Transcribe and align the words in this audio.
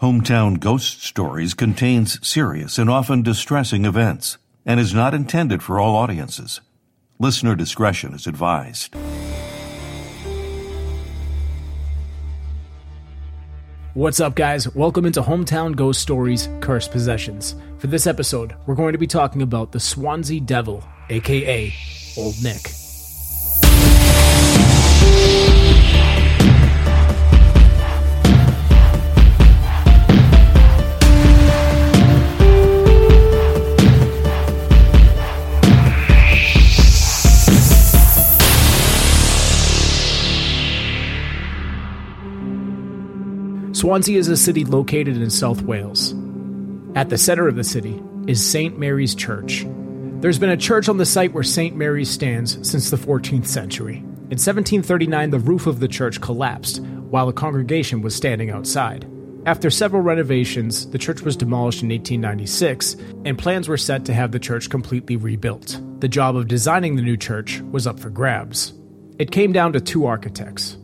Hometown 0.00 0.58
Ghost 0.58 1.04
Stories 1.04 1.52
contains 1.52 2.26
serious 2.26 2.78
and 2.78 2.88
often 2.88 3.20
distressing 3.20 3.84
events 3.84 4.38
and 4.64 4.80
is 4.80 4.94
not 4.94 5.12
intended 5.12 5.62
for 5.62 5.78
all 5.78 5.94
audiences. 5.94 6.62
Listener 7.18 7.54
discretion 7.54 8.14
is 8.14 8.26
advised. 8.26 8.96
What's 13.92 14.20
up, 14.20 14.34
guys? 14.34 14.74
Welcome 14.74 15.04
into 15.04 15.20
Hometown 15.20 15.76
Ghost 15.76 16.00
Stories 16.00 16.48
Cursed 16.62 16.92
Possessions. 16.92 17.54
For 17.76 17.88
this 17.88 18.06
episode, 18.06 18.56
we're 18.64 18.76
going 18.76 18.92
to 18.92 18.98
be 18.98 19.06
talking 19.06 19.42
about 19.42 19.72
the 19.72 19.80
Swansea 19.80 20.40
Devil, 20.40 20.82
aka 21.10 21.74
Old 22.16 22.42
Nick. 22.42 22.70
Swansea 43.80 44.18
is 44.18 44.28
a 44.28 44.36
city 44.36 44.66
located 44.66 45.16
in 45.16 45.30
South 45.30 45.62
Wales. 45.62 46.14
At 46.94 47.08
the 47.08 47.16
center 47.16 47.48
of 47.48 47.56
the 47.56 47.64
city 47.64 47.98
is 48.26 48.46
St. 48.46 48.78
Mary's 48.78 49.14
Church. 49.14 49.64
There's 50.20 50.38
been 50.38 50.50
a 50.50 50.56
church 50.58 50.90
on 50.90 50.98
the 50.98 51.06
site 51.06 51.32
where 51.32 51.42
St. 51.42 51.74
Mary's 51.74 52.10
stands 52.10 52.58
since 52.68 52.90
the 52.90 52.98
14th 52.98 53.46
century. 53.46 53.96
In 53.96 54.36
1739, 54.36 55.30
the 55.30 55.38
roof 55.38 55.66
of 55.66 55.80
the 55.80 55.88
church 55.88 56.20
collapsed 56.20 56.80
while 56.80 57.24
the 57.24 57.32
congregation 57.32 58.02
was 58.02 58.14
standing 58.14 58.50
outside. 58.50 59.10
After 59.46 59.70
several 59.70 60.02
renovations, 60.02 60.90
the 60.90 60.98
church 60.98 61.22
was 61.22 61.34
demolished 61.34 61.82
in 61.82 61.88
1896, 61.88 62.96
and 63.24 63.38
plans 63.38 63.66
were 63.66 63.78
set 63.78 64.04
to 64.04 64.12
have 64.12 64.30
the 64.30 64.38
church 64.38 64.68
completely 64.68 65.16
rebuilt. 65.16 65.80
The 66.00 66.08
job 66.08 66.36
of 66.36 66.48
designing 66.48 66.96
the 66.96 67.02
new 67.02 67.16
church 67.16 67.62
was 67.70 67.86
up 67.86 67.98
for 67.98 68.10
grabs. 68.10 68.74
It 69.18 69.30
came 69.30 69.52
down 69.52 69.72
to 69.72 69.80
two 69.80 70.04
architects 70.04 70.76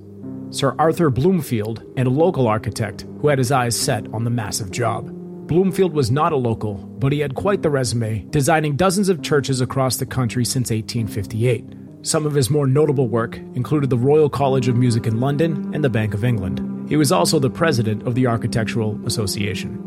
Sir 0.50 0.74
Arthur 0.78 1.10
Bloomfield, 1.10 1.82
and 1.96 2.06
a 2.06 2.10
local 2.10 2.46
architect 2.46 3.04
who 3.20 3.28
had 3.28 3.38
his 3.38 3.52
eyes 3.52 3.78
set 3.78 4.06
on 4.14 4.24
the 4.24 4.30
massive 4.30 4.70
job. 4.70 5.10
Bloomfield 5.46 5.92
was 5.92 6.10
not 6.10 6.32
a 6.32 6.36
local, 6.36 6.74
but 6.74 7.12
he 7.12 7.20
had 7.20 7.34
quite 7.34 7.62
the 7.62 7.70
resume, 7.70 8.26
designing 8.30 8.76
dozens 8.76 9.08
of 9.08 9.22
churches 9.22 9.60
across 9.60 9.96
the 9.96 10.06
country 10.06 10.44
since 10.44 10.70
1858. 10.70 11.64
Some 12.02 12.26
of 12.26 12.34
his 12.34 12.50
more 12.50 12.66
notable 12.66 13.08
work 13.08 13.36
included 13.54 13.90
the 13.90 13.98
Royal 13.98 14.28
College 14.28 14.68
of 14.68 14.76
Music 14.76 15.06
in 15.06 15.20
London 15.20 15.72
and 15.74 15.84
the 15.84 15.90
Bank 15.90 16.14
of 16.14 16.24
England. 16.24 16.88
He 16.88 16.96
was 16.96 17.12
also 17.12 17.38
the 17.38 17.50
president 17.50 18.06
of 18.06 18.14
the 18.14 18.26
Architectural 18.26 18.98
Association. 19.06 19.82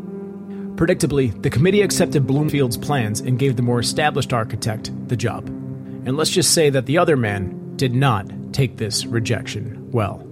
Predictably, 0.76 1.42
the 1.42 1.50
committee 1.50 1.82
accepted 1.82 2.26
Bloomfield's 2.26 2.76
plans 2.76 3.20
and 3.20 3.38
gave 3.38 3.56
the 3.56 3.62
more 3.62 3.80
established 3.80 4.32
architect 4.32 4.90
the 5.08 5.16
job. 5.16 5.46
And 6.06 6.16
let's 6.16 6.30
just 6.30 6.54
say 6.54 6.70
that 6.70 6.86
the 6.86 6.96
other 6.96 7.16
man 7.16 7.76
did 7.76 7.94
not 7.94 8.30
take 8.52 8.78
this 8.78 9.04
rejection 9.04 9.90
well. 9.90 10.29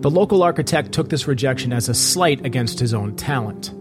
The 0.00 0.10
local 0.10 0.42
architect 0.42 0.92
took 0.92 1.10
this 1.10 1.28
rejection 1.28 1.74
as 1.74 1.90
a 1.90 1.94
slight 1.94 2.46
against 2.46 2.80
his 2.80 2.94
own 2.94 3.16
talent. 3.16 3.74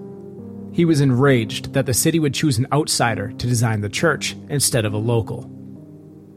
He 0.73 0.84
was 0.84 1.00
enraged 1.00 1.72
that 1.73 1.86
the 1.86 1.94
city 1.94 2.20
would 2.20 2.34
choose 2.34 2.58
an 2.58 2.67
outsider 2.73 3.31
to 3.31 3.48
design 3.48 3.80
the 3.80 3.88
church 3.88 4.36
instead 4.50 4.84
of 4.84 4.94
a 4.94 4.98
local. 4.98 5.50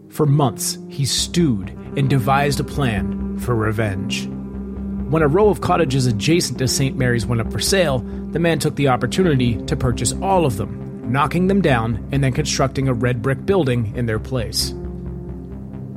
For 0.09 0.25
months, 0.25 0.79
he 0.89 1.05
stewed 1.05 1.71
and 1.97 2.09
devised 2.09 2.61
a 2.61 2.65
plan 2.65 3.39
for 3.39 3.57
revenge. 3.57 4.29
When 5.11 5.23
a 5.23 5.29
row 5.29 5.49
of 5.49 5.61
cottages 5.61 6.07
adjacent 6.07 6.59
to 6.61 6.69
St. 6.69 6.97
Mary's 6.97 7.27
went 7.27 7.41
up 7.41 7.51
for 7.51 7.59
sale, 7.59 7.99
the 8.31 8.39
man 8.39 8.61
took 8.61 8.77
the 8.77 8.87
opportunity 8.87 9.57
to 9.65 9.77
purchase 9.77 10.13
all 10.23 10.47
of 10.47 10.59
them, 10.59 11.11
knocking 11.11 11.49
them 11.49 11.61
down 11.61 12.09
and 12.13 12.23
then 12.23 12.33
constructing 12.33 12.87
a 12.87 12.95
red 12.95 13.21
brick 13.21 13.45
building 13.45 13.93
in 13.97 14.07
their 14.07 14.21
place. 14.21 14.75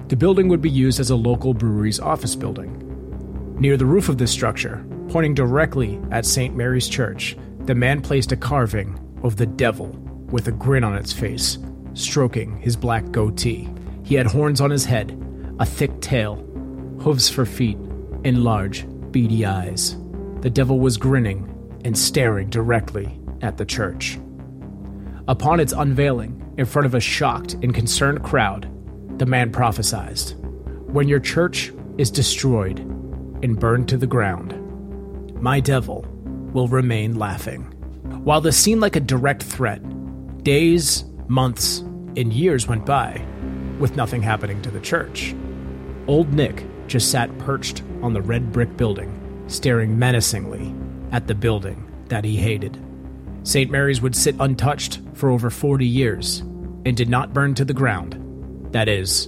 The 0.07 0.15
building 0.17 0.47
would 0.47 0.61
be 0.61 0.71
used 0.71 0.99
as 0.99 1.11
a 1.11 1.15
local 1.15 1.53
brewery's 1.53 1.99
office 1.99 2.35
building. 2.35 2.81
Near 3.57 3.77
the 3.77 3.85
roof 3.85 4.09
of 4.09 4.17
this 4.17 4.31
structure, 4.31 4.85
pointing 5.07 5.33
directly 5.33 5.99
at 6.11 6.25
St. 6.25 6.55
Mary's 6.55 6.89
Church, 6.89 7.37
the 7.61 7.73
man 7.73 8.01
placed 8.01 8.33
a 8.33 8.37
carving 8.37 8.99
of 9.23 9.37
the 9.37 9.45
devil 9.45 9.87
with 10.29 10.49
a 10.49 10.51
grin 10.51 10.83
on 10.83 10.95
its 10.95 11.13
face, 11.13 11.57
stroking 11.93 12.57
his 12.57 12.75
black 12.75 13.11
goatee. 13.11 13.69
He 14.03 14.15
had 14.15 14.27
horns 14.27 14.59
on 14.59 14.71
his 14.71 14.83
head, 14.83 15.17
a 15.59 15.65
thick 15.65 16.01
tail, 16.01 16.35
hooves 16.99 17.29
for 17.29 17.45
feet, 17.45 17.77
and 18.25 18.43
large, 18.43 18.85
beady 19.11 19.45
eyes. 19.45 19.95
The 20.41 20.49
devil 20.49 20.79
was 20.79 20.97
grinning 20.97 21.49
and 21.85 21.97
staring 21.97 22.49
directly 22.49 23.19
at 23.41 23.55
the 23.55 23.65
church. 23.65 24.19
Upon 25.29 25.61
its 25.61 25.73
unveiling, 25.73 26.41
in 26.57 26.65
front 26.65 26.85
of 26.85 26.93
a 26.93 26.99
shocked 26.99 27.53
and 27.55 27.73
concerned 27.73 28.21
crowd, 28.21 28.69
the 29.17 29.25
man 29.25 29.51
prophesied 29.51 30.19
When 30.87 31.07
your 31.07 31.19
church 31.19 31.71
is 31.97 32.11
destroyed, 32.11 32.79
and 33.45 33.59
burned 33.59 33.87
to 33.87 33.95
the 33.97 34.07
ground. 34.07 34.59
My 35.41 35.59
devil 35.59 36.01
will 36.51 36.67
remain 36.67 37.19
laughing. 37.19 37.61
While 38.23 38.41
this 38.41 38.57
seemed 38.57 38.81
like 38.81 38.95
a 38.95 38.99
direct 38.99 39.43
threat, 39.43 39.81
days, 40.43 41.05
months, 41.27 41.79
and 42.17 42.33
years 42.33 42.67
went 42.67 42.85
by 42.85 43.23
with 43.79 43.95
nothing 43.95 44.23
happening 44.23 44.61
to 44.63 44.71
the 44.71 44.79
church. 44.79 45.35
Old 46.07 46.33
Nick 46.33 46.65
just 46.87 47.11
sat 47.11 47.35
perched 47.37 47.83
on 48.01 48.13
the 48.13 48.21
red 48.21 48.51
brick 48.51 48.75
building, 48.77 49.43
staring 49.47 49.97
menacingly 49.97 50.73
at 51.11 51.27
the 51.27 51.35
building 51.35 51.85
that 52.07 52.25
he 52.25 52.35
hated. 52.37 52.79
St. 53.43 53.69
Mary's 53.69 54.01
would 54.01 54.15
sit 54.15 54.35
untouched 54.39 55.01
for 55.13 55.29
over 55.29 55.51
40 55.51 55.85
years 55.85 56.39
and 56.39 56.97
did 56.97 57.09
not 57.09 57.33
burn 57.33 57.53
to 57.55 57.65
the 57.65 57.73
ground. 57.73 58.19
That 58.71 58.89
is, 58.89 59.27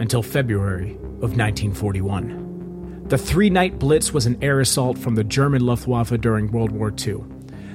until 0.00 0.24
February 0.24 0.94
of 1.20 1.36
1941. 1.36 2.47
The 3.08 3.16
three 3.16 3.48
night 3.48 3.78
blitz 3.78 4.12
was 4.12 4.26
an 4.26 4.36
air 4.42 4.60
assault 4.60 4.98
from 4.98 5.14
the 5.14 5.24
German 5.24 5.62
Luftwaffe 5.62 6.20
during 6.20 6.52
World 6.52 6.72
War 6.72 6.92
II. 6.92 7.24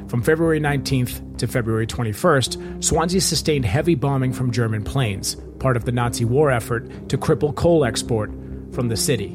From 0.08 0.22
February 0.22 0.60
19th 0.60 1.40
to 1.40 1.48
February 1.48 1.88
21st, 1.88 2.84
Swansea 2.84 3.20
sustained 3.20 3.66
heavy 3.66 3.96
bombing 3.96 4.32
from 4.32 4.52
German 4.52 4.84
planes, 4.84 5.36
part 5.58 5.76
of 5.76 5.86
the 5.86 5.92
Nazi 5.92 6.24
war 6.24 6.52
effort 6.52 7.10
to 7.10 7.18
cripple 7.18 7.56
coal 7.56 7.84
export 7.84 8.30
from 8.74 8.90
the 8.90 8.96
city. 8.96 9.30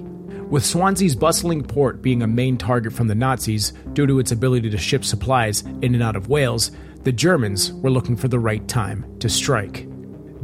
With 0.48 0.64
Swansea's 0.64 1.16
bustling 1.16 1.64
port 1.64 2.00
being 2.00 2.22
a 2.22 2.28
main 2.28 2.58
target 2.58 2.92
from 2.92 3.08
the 3.08 3.16
Nazis 3.16 3.72
due 3.92 4.06
to 4.06 4.20
its 4.20 4.30
ability 4.30 4.70
to 4.70 4.78
ship 4.78 5.04
supplies 5.04 5.62
in 5.82 5.94
and 5.94 6.02
out 6.02 6.14
of 6.14 6.28
Wales, 6.28 6.70
the 7.02 7.10
Germans 7.10 7.72
were 7.72 7.90
looking 7.90 8.16
for 8.16 8.28
the 8.28 8.38
right 8.38 8.68
time 8.68 9.04
to 9.18 9.28
strike. 9.28 9.88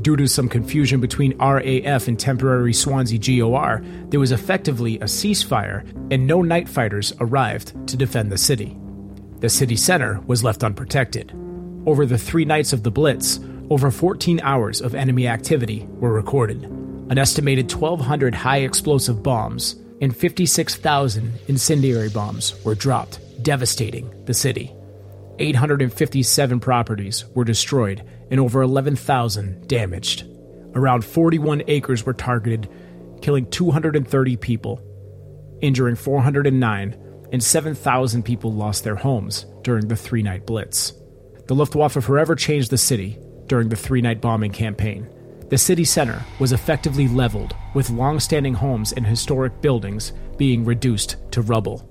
Due 0.05 0.17
to 0.17 0.29
some 0.29 0.51
confusion 0.51 1.01
between 1.01 1.35
RAF 1.39 2.09
and 2.09 2.21
temporary 2.21 2.75
Swansea 2.75 3.19
GOR, 3.19 3.83
there 4.11 4.21
was 4.21 4.33
effectively 4.33 4.97
a 4.97 5.05
ceasefire 5.05 5.83
and 6.11 6.27
no 6.27 6.43
night 6.43 6.69
fighters 6.69 7.15
arrived 7.21 7.73
to 7.89 7.97
defend 7.97 8.31
the 8.31 8.37
city. 8.37 8.77
The 9.41 9.49
city 9.49 9.77
center 9.77 10.21
was 10.27 10.45
left 10.45 10.63
unprotected. 10.63 11.33
Over 11.87 12.05
the 12.05 12.19
three 12.19 12.45
nights 12.45 12.75
of 12.75 12.83
the 12.83 12.91
Blitz, 12.91 13.41
over 13.71 13.91
14 13.91 14.41
hours 14.43 14.83
of 14.83 14.95
enemy 14.95 15.27
activity 15.27 15.87
were 15.93 16.13
recorded. 16.13 16.65
An 16.65 17.17
estimated 17.17 17.73
1,200 17.73 18.35
high 18.35 18.59
explosive 18.59 19.23
bombs 19.23 19.77
and 20.03 20.15
56,000 20.15 21.33
incendiary 21.49 22.11
bombs 22.11 22.63
were 22.63 22.75
dropped, 22.75 23.21
devastating 23.43 24.13
the 24.27 24.35
city. 24.35 24.71
857 25.39 26.61
properties 26.61 27.25
were 27.35 27.45
destroyed 27.45 28.07
and 28.31 28.41
over 28.41 28.63
11,000 28.63 29.67
damaged. 29.67 30.25
Around 30.75 31.05
41 31.05 31.63
acres 31.69 32.05
were 32.05 32.15
targeted, 32.15 32.69
killing 33.21 33.49
230 33.51 34.37
people, 34.37 34.81
injuring 35.61 35.97
409, 35.97 36.97
and 37.33 37.43
7,000 37.43 38.23
people 38.23 38.53
lost 38.53 38.85
their 38.85 38.97
homes 38.97 39.47
during 39.63 39.89
the 39.89 39.97
three 39.97 40.23
night 40.23 40.47
blitz. 40.47 40.93
The 41.47 41.55
Luftwaffe 41.55 42.03
forever 42.03 42.35
changed 42.35 42.71
the 42.71 42.79
city 42.79 43.19
during 43.47 43.69
the 43.69 43.77
three 43.77 44.01
night 44.01 44.21
bombing 44.21 44.53
campaign. 44.53 45.09
The 45.51 45.59
city 45.59 45.85
center 45.85 46.25
was 46.39 46.53
effectively 46.53 47.07
leveled, 47.07 47.55
with 47.75 47.91
long 47.91 48.19
standing 48.19 48.55
homes 48.55 48.93
and 48.93 49.07
historic 49.07 49.61
buildings 49.61 50.13
being 50.37 50.65
reduced 50.65 51.17
to 51.33 51.43
rubble. 51.43 51.89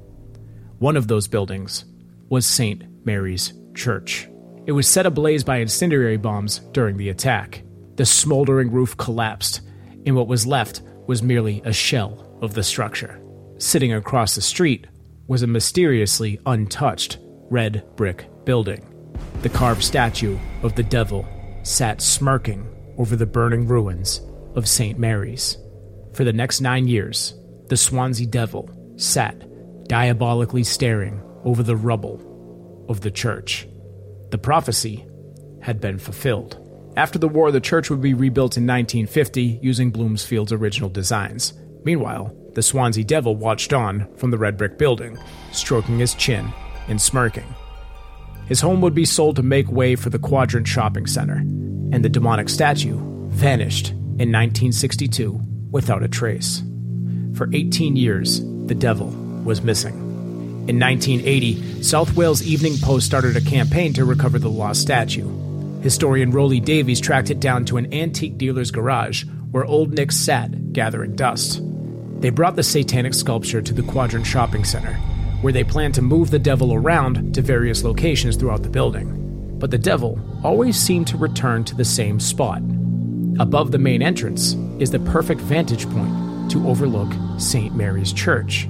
One 0.80 0.98
of 0.98 1.08
those 1.08 1.28
buildings 1.28 1.86
was 2.30 2.46
St. 2.46 2.84
Mary's 3.06 3.54
Church. 3.76 4.28
It 4.66 4.72
was 4.72 4.88
set 4.88 5.06
ablaze 5.06 5.44
by 5.44 5.58
incendiary 5.58 6.18
bombs 6.18 6.60
during 6.72 6.98
the 6.98 7.10
attack. 7.10 7.64
The 7.96 8.06
smoldering 8.06 8.72
roof 8.72 8.96
collapsed, 8.98 9.62
and 10.06 10.16
what 10.16 10.28
was 10.28 10.48
left 10.48 10.82
was 11.08 11.22
merely 11.22 11.62
a 11.66 11.74
shell 11.74 12.38
of 12.42 12.54
the 12.54 12.64
structure. 12.64 13.20
Sitting 13.58 13.94
across 13.94 14.36
the 14.36 14.42
street 14.42 14.88
was 15.28 15.44
a 15.44 15.48
mysteriously 15.48 16.40
untouched 16.46 17.18
red 17.50 17.84
brick 17.96 18.28
building. 18.46 18.90
The 19.42 19.50
carved 19.50 19.84
statue 19.84 20.38
of 20.64 20.76
the 20.76 20.84
devil 20.84 21.26
sat 21.64 22.02
smirking 22.02 22.68
over 22.98 23.16
the 23.16 23.26
burning 23.26 23.68
ruins 23.68 24.22
of 24.56 24.68
St. 24.68 24.98
Mary's. 24.98 25.58
For 26.14 26.24
the 26.24 26.34
next 26.34 26.62
nine 26.62 26.88
years, 26.88 27.34
the 27.68 27.78
Swansea 27.78 28.28
Devil 28.28 28.70
sat 28.98 29.88
diabolically 29.88 30.64
staring 30.64 31.22
over 31.44 31.64
the 31.64 31.76
rubble 31.76 32.18
of 32.90 33.02
the 33.02 33.12
church. 33.12 33.68
The 34.32 34.38
prophecy 34.38 35.06
had 35.62 35.80
been 35.80 35.98
fulfilled. 35.98 36.60
After 36.96 37.18
the 37.18 37.28
war, 37.28 37.52
the 37.52 37.62
church 37.62 37.90
would 37.90 38.02
be 38.02 38.14
rebuilt 38.14 38.58
in 38.58 38.68
1950 38.68 39.60
using 39.62 39.92
Bloomsfield's 39.92 40.52
original 40.52 40.90
designs. 40.90 41.54
Meanwhile, 41.84 42.36
the 42.54 42.62
Swansea 42.62 43.04
Devil 43.04 43.36
watched 43.36 43.74
on 43.74 44.08
from 44.16 44.32
the 44.32 44.38
red 44.38 44.58
brick 44.58 44.78
building, 44.78 45.18
stroking 45.52 46.00
his 46.00 46.14
chin 46.14 46.54
and 46.88 47.02
smirking. 47.02 47.56
His 48.48 48.62
home 48.62 48.82
would 48.82 48.94
be 48.94 49.06
sold 49.06 49.38
to 49.38 49.44
make 49.44 49.72
way 49.72 49.96
for 49.96 50.10
the 50.10 50.20
Quadrant 50.20 50.68
Shopping 50.68 51.08
Center, 51.08 51.38
and 51.38 52.04
the 52.04 52.10
demonic 52.10 52.50
statue 52.50 53.00
vanished 53.30 53.90
in 53.92 54.32
1962 54.32 55.40
without 55.72 56.04
a 56.04 56.08
trace. 56.08 56.62
For 57.34 57.50
18 57.54 57.96
years, 57.96 58.42
the 58.68 58.76
devil 58.76 59.08
was 59.44 59.62
missing. 59.62 60.13
In 60.66 60.80
1980, 60.80 61.84
South 61.84 62.16
Wales 62.16 62.42
Evening 62.42 62.78
Post 62.78 63.06
started 63.06 63.36
a 63.36 63.42
campaign 63.42 63.92
to 63.94 64.06
recover 64.06 64.40
the 64.40 64.50
lost 64.50 64.82
statue. 64.82 65.30
Historian 65.82 66.32
Rolly 66.32 66.62
Davies 66.62 67.02
tracked 67.02 67.30
it 67.30 67.42
down 67.42 67.66
to 67.66 67.76
an 67.76 67.94
antique 67.94 68.38
dealer's 68.38 68.72
garage 68.72 69.26
where 69.52 69.66
Old 69.66 69.94
Nick 69.94 70.14
sat, 70.14 70.72
gathering 70.72 71.18
dust. 71.18 71.62
They 72.22 72.30
brought 72.30 72.56
the 72.56 72.64
satanic 72.64 73.14
sculpture 73.14 73.62
to 73.62 73.74
the 73.74 73.84
Quadrant 73.84 74.26
Shopping 74.26 74.64
Center, 74.64 74.94
where 75.42 75.52
they 75.52 75.66
planned 75.66 75.96
to 75.96 76.02
move 76.02 76.32
the 76.32 76.40
devil 76.40 76.74
around 76.74 77.36
to 77.36 77.42
various 77.42 77.84
locations 77.84 78.38
throughout 78.38 78.64
the 78.64 78.70
building. 78.70 79.58
But 79.60 79.70
the 79.70 79.78
devil 79.78 80.18
always 80.46 80.80
seemed 80.80 81.08
to 81.08 81.18
return 81.18 81.66
to 81.66 81.76
the 81.76 81.84
same 81.84 82.22
spot. 82.22 82.62
Above 83.38 83.72
the 83.72 83.80
main 83.80 84.02
entrance 84.02 84.54
is 84.80 84.92
the 84.92 85.00
perfect 85.00 85.42
vantage 85.42 85.90
point 85.90 86.52
to 86.52 86.66
overlook 86.70 87.12
St. 87.38 87.76
Mary's 87.76 88.14
Church. 88.14 88.70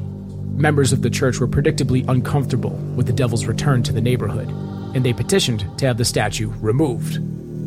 Members 0.53 0.93
of 0.93 1.01
the 1.01 1.09
church 1.09 1.39
were 1.39 1.47
predictably 1.47 2.07
uncomfortable 2.07 2.75
with 2.95 3.07
the 3.07 3.13
devil's 3.13 3.45
return 3.45 3.81
to 3.83 3.91
the 3.91 4.01
neighborhood, 4.01 4.47
and 4.95 5.03
they 5.03 5.13
petitioned 5.13 5.65
to 5.79 5.87
have 5.87 5.97
the 5.97 6.05
statue 6.05 6.51
removed. 6.61 7.19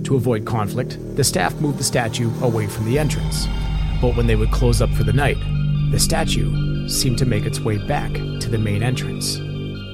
To 0.06 0.14
avoid 0.14 0.44
conflict, 0.44 0.96
the 1.16 1.24
staff 1.24 1.54
moved 1.60 1.78
the 1.78 1.84
statue 1.84 2.30
away 2.42 2.68
from 2.68 2.84
the 2.84 2.98
entrance. 2.98 3.46
But 4.00 4.16
when 4.16 4.28
they 4.28 4.36
would 4.36 4.52
close 4.52 4.80
up 4.80 4.90
for 4.90 5.02
the 5.02 5.12
night, 5.12 5.36
the 5.90 5.98
statue 5.98 6.88
seemed 6.88 7.18
to 7.18 7.26
make 7.26 7.44
its 7.44 7.60
way 7.60 7.78
back 7.88 8.12
to 8.12 8.48
the 8.48 8.58
main 8.58 8.84
entrance, 8.84 9.40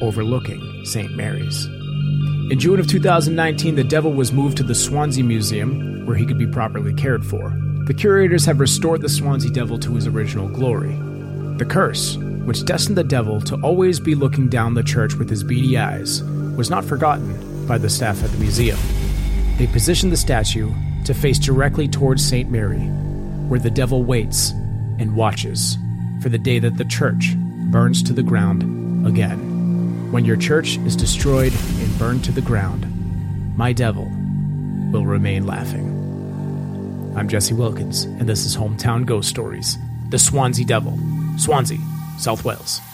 overlooking 0.03 0.83
St. 0.85 1.17
Mary's. 1.17 1.65
In 2.51 2.59
June 2.59 2.79
of 2.79 2.87
2019, 2.87 3.75
the 3.75 3.85
devil 3.85 4.13
was 4.13 4.33
moved 4.33 4.59
to 4.59 4.63
the 4.63 4.75
Swansea 4.75 5.25
Museum, 5.25 6.05
where 6.05 6.17
he 6.17 6.27
could 6.27 6.39
be 6.39 6.47
properly 6.47 6.93
cared 6.93 7.25
for. 7.25 7.57
The 7.87 7.95
curators 7.95 8.45
have 8.45 8.61
restored 8.61 9.01
the 9.01 9.09
Swansea 9.09 9.51
Devil 9.51 9.79
to 9.79 9.95
his 9.95 10.07
original 10.07 10.49
glory. 10.49 10.95
The 11.57 11.65
curse, 11.65 12.17
which 12.45 12.65
destined 12.65 12.97
the 12.97 13.05
devil 13.05 13.41
to 13.43 13.57
always 13.63 14.01
be 14.01 14.15
looking 14.15 14.49
down 14.49 14.75
the 14.75 14.83
church 14.83 15.15
with 15.15 15.31
his 15.31 15.45
beady 15.45 15.79
eyes, 15.79 16.23
was 16.57 16.71
not 16.71 16.85
forgotten 16.85 17.67
by 17.67 17.79
the 17.79 17.91
staff 17.91 18.23
at 18.23 18.31
the 18.31 18.39
museum. 18.39 18.79
They 19.59 19.67
positioned 19.67 20.13
the 20.13 20.17
statue 20.17 20.73
to 21.05 21.15
face 21.15 21.39
directly 21.39 21.89
towards 21.89 22.27
St. 22.27 22.51
Mary, 22.51 22.81
where 23.49 23.61
the 23.61 23.71
devil 23.71 24.03
waits 24.03 24.51
and 24.99 25.17
watches 25.17 25.77
for 26.21 26.29
the 26.29 26.39
day 26.39 26.59
that 26.59 26.77
the 26.77 26.85
church 26.85 27.35
burns 27.71 28.03
to 28.05 28.13
the 28.13 28.23
ground 28.23 29.07
again. 29.07 30.11
When 30.13 30.25
your 30.25 30.37
church 30.37 30.77
is 30.79 30.97
destroyed 30.97 31.53
and 31.53 31.99
burned 31.99 32.25
to 32.25 32.33
the 32.33 32.43
ground, 32.43 32.87
my 33.57 33.73
devil 33.73 34.05
will 34.93 35.07
remain 35.07 35.47
laughing. 35.47 35.89
I'm 37.17 37.29
Jesse 37.29 37.55
Wilkins, 37.55 38.05
and 38.05 38.29
this 38.29 38.45
is 38.45 38.57
Hometown 38.57 39.05
Ghost 39.05 39.29
Stories 39.29 39.79
The 40.11 40.19
Swansea 40.19 40.65
Devil, 40.65 40.99
Swansea, 41.37 41.79
South 42.23 42.45
Wales. 42.45 42.92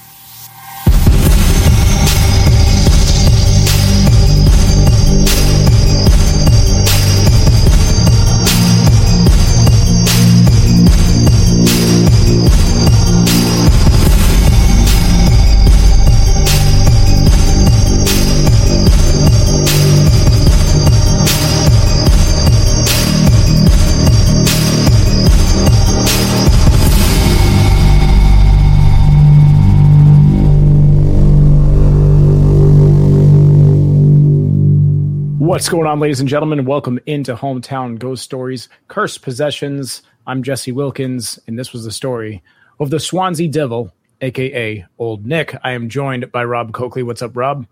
What's 35.48 35.70
going 35.70 35.86
on, 35.86 35.98
ladies 35.98 36.20
and 36.20 36.28
gentlemen? 36.28 36.66
Welcome 36.66 37.00
into 37.06 37.34
Hometown 37.34 37.98
Ghost 37.98 38.22
Stories, 38.22 38.68
Cursed 38.88 39.22
Possessions. 39.22 40.02
I'm 40.26 40.42
Jesse 40.42 40.72
Wilkins, 40.72 41.38
and 41.46 41.58
this 41.58 41.72
was 41.72 41.86
the 41.86 41.90
story 41.90 42.42
of 42.78 42.90
the 42.90 43.00
Swansea 43.00 43.48
Devil, 43.48 43.90
aka 44.20 44.84
Old 44.98 45.24
Nick. 45.24 45.56
I 45.64 45.70
am 45.72 45.88
joined 45.88 46.30
by 46.32 46.44
Rob 46.44 46.74
Coakley. 46.74 47.02
What's 47.02 47.22
up, 47.22 47.34
Rob? 47.34 47.66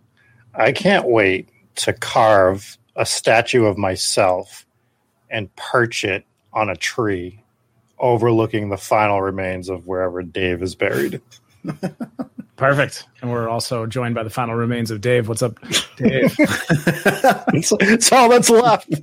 I 0.54 0.72
can't 0.72 1.06
wait 1.06 1.50
to 1.74 1.92
carve 1.92 2.78
a 2.96 3.04
statue 3.04 3.66
of 3.66 3.76
myself 3.76 4.64
and 5.28 5.54
perch 5.56 6.02
it 6.02 6.24
on 6.54 6.70
a 6.70 6.76
tree 6.76 7.44
overlooking 7.98 8.70
the 8.70 8.78
final 8.78 9.20
remains 9.20 9.68
of 9.68 9.86
wherever 9.86 10.22
Dave 10.22 10.62
is 10.62 10.74
buried. 10.74 11.20
Perfect. 12.56 13.06
And 13.20 13.30
we're 13.30 13.48
also 13.48 13.86
joined 13.86 14.14
by 14.14 14.22
the 14.22 14.30
final 14.30 14.54
remains 14.54 14.90
of 14.90 15.02
Dave. 15.02 15.28
What's 15.28 15.42
up, 15.42 15.60
Dave? 15.96 16.34
it's, 16.38 17.72
it's 17.80 18.12
all 18.12 18.30
that's 18.30 18.48
left. 18.48 18.88